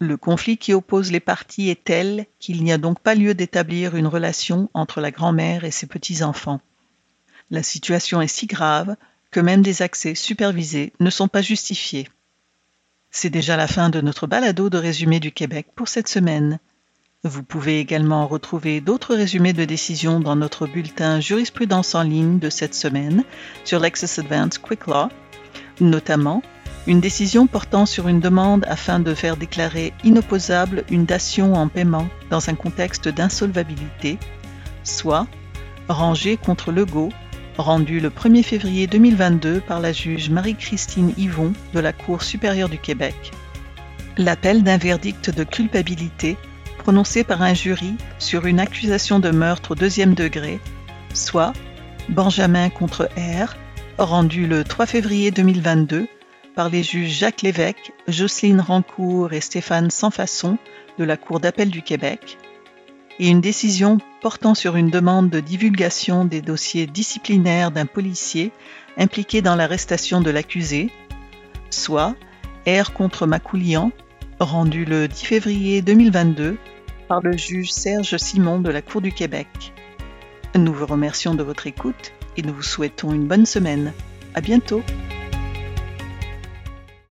Le 0.00 0.16
conflit 0.16 0.58
qui 0.58 0.74
oppose 0.74 1.12
les 1.12 1.20
parties 1.20 1.70
est 1.70 1.84
tel 1.84 2.26
qu'il 2.40 2.64
n'y 2.64 2.72
a 2.72 2.78
donc 2.78 2.98
pas 2.98 3.14
lieu 3.14 3.34
d'établir 3.34 3.94
une 3.94 4.08
relation 4.08 4.70
entre 4.74 5.00
la 5.00 5.12
grand-mère 5.12 5.62
et 5.62 5.70
ses 5.70 5.86
petits-enfants. 5.86 6.60
La 7.50 7.64
situation 7.64 8.20
est 8.20 8.28
si 8.28 8.46
grave 8.46 8.96
que 9.32 9.40
même 9.40 9.62
des 9.62 9.82
accès 9.82 10.14
supervisés 10.14 10.92
ne 11.00 11.10
sont 11.10 11.28
pas 11.28 11.42
justifiés. 11.42 12.08
C'est 13.10 13.30
déjà 13.30 13.56
la 13.56 13.66
fin 13.66 13.90
de 13.90 14.00
notre 14.00 14.28
balado 14.28 14.70
de 14.70 14.78
résumé 14.78 15.18
du 15.18 15.32
Québec 15.32 15.66
pour 15.74 15.88
cette 15.88 16.06
semaine. 16.06 16.60
Vous 17.24 17.42
pouvez 17.42 17.80
également 17.80 18.28
retrouver 18.28 18.80
d'autres 18.80 19.16
résumés 19.16 19.52
de 19.52 19.64
décisions 19.64 20.20
dans 20.20 20.36
notre 20.36 20.68
bulletin 20.68 21.18
jurisprudence 21.18 21.96
en 21.96 22.02
ligne 22.02 22.38
de 22.38 22.50
cette 22.50 22.74
semaine 22.74 23.24
sur 23.64 23.80
Lexus 23.80 24.20
Advance 24.20 24.58
Quick 24.58 24.86
Law, 24.86 25.08
notamment 25.80 26.42
une 26.86 27.00
décision 27.00 27.48
portant 27.48 27.84
sur 27.84 28.06
une 28.06 28.20
demande 28.20 28.64
afin 28.68 29.00
de 29.00 29.12
faire 29.12 29.36
déclarer 29.36 29.92
inopposable 30.04 30.84
une 30.88 31.04
dation 31.04 31.54
en 31.54 31.68
paiement 31.68 32.08
dans 32.30 32.48
un 32.48 32.54
contexte 32.54 33.08
d'insolvabilité, 33.08 34.18
soit 34.84 35.26
rangée 35.88 36.36
contre 36.36 36.70
Legault 36.70 37.10
rendu 37.60 38.00
le 38.00 38.10
1er 38.10 38.42
février 38.42 38.86
2022 38.86 39.60
par 39.60 39.80
la 39.80 39.92
juge 39.92 40.30
Marie-Christine 40.30 41.12
Yvon 41.16 41.52
de 41.74 41.80
la 41.80 41.92
Cour 41.92 42.22
supérieure 42.22 42.68
du 42.68 42.78
Québec. 42.78 43.32
L'appel 44.16 44.62
d'un 44.62 44.76
verdict 44.76 45.30
de 45.30 45.44
culpabilité 45.44 46.36
prononcé 46.78 47.24
par 47.24 47.42
un 47.42 47.54
jury 47.54 47.94
sur 48.18 48.46
une 48.46 48.60
accusation 48.60 49.20
de 49.20 49.30
meurtre 49.30 49.72
au 49.72 49.74
deuxième 49.74 50.14
degré, 50.14 50.60
soit 51.14 51.52
Benjamin 52.08 52.70
contre 52.70 53.08
R, 53.16 53.56
rendu 53.98 54.46
le 54.46 54.64
3 54.64 54.86
février 54.86 55.30
2022 55.30 56.08
par 56.54 56.68
les 56.68 56.82
juges 56.82 57.18
Jacques 57.18 57.42
Lévesque, 57.42 57.92
Jocelyne 58.08 58.60
Rancourt 58.60 59.32
et 59.32 59.40
Stéphane 59.40 59.90
Sansfaçon 59.90 60.58
de 60.98 61.04
la 61.04 61.16
Cour 61.16 61.40
d'appel 61.40 61.70
du 61.70 61.82
Québec, 61.82 62.38
et 63.20 63.28
une 63.28 63.42
décision 63.42 63.98
portant 64.22 64.54
sur 64.54 64.76
une 64.76 64.88
demande 64.88 65.28
de 65.28 65.40
divulgation 65.40 66.24
des 66.24 66.40
dossiers 66.40 66.86
disciplinaires 66.86 67.70
d'un 67.70 67.84
policier 67.84 68.50
impliqué 68.96 69.42
dans 69.42 69.56
l'arrestation 69.56 70.22
de 70.22 70.30
l'accusé, 70.30 70.90
soit 71.68 72.16
R 72.66 72.94
contre 72.94 73.26
Macoulian, 73.26 73.92
rendu 74.40 74.86
le 74.86 75.06
10 75.06 75.24
février 75.26 75.82
2022 75.82 76.56
par 77.08 77.20
le 77.20 77.36
juge 77.36 77.70
Serge 77.70 78.16
Simon 78.16 78.58
de 78.58 78.70
la 78.70 78.80
Cour 78.80 79.02
du 79.02 79.12
Québec. 79.12 79.74
Nous 80.54 80.72
vous 80.72 80.86
remercions 80.86 81.34
de 81.34 81.42
votre 81.42 81.66
écoute 81.66 82.12
et 82.38 82.42
nous 82.42 82.54
vous 82.54 82.62
souhaitons 82.62 83.12
une 83.12 83.26
bonne 83.26 83.46
semaine. 83.46 83.92
À 84.34 84.40
bientôt! 84.40 84.82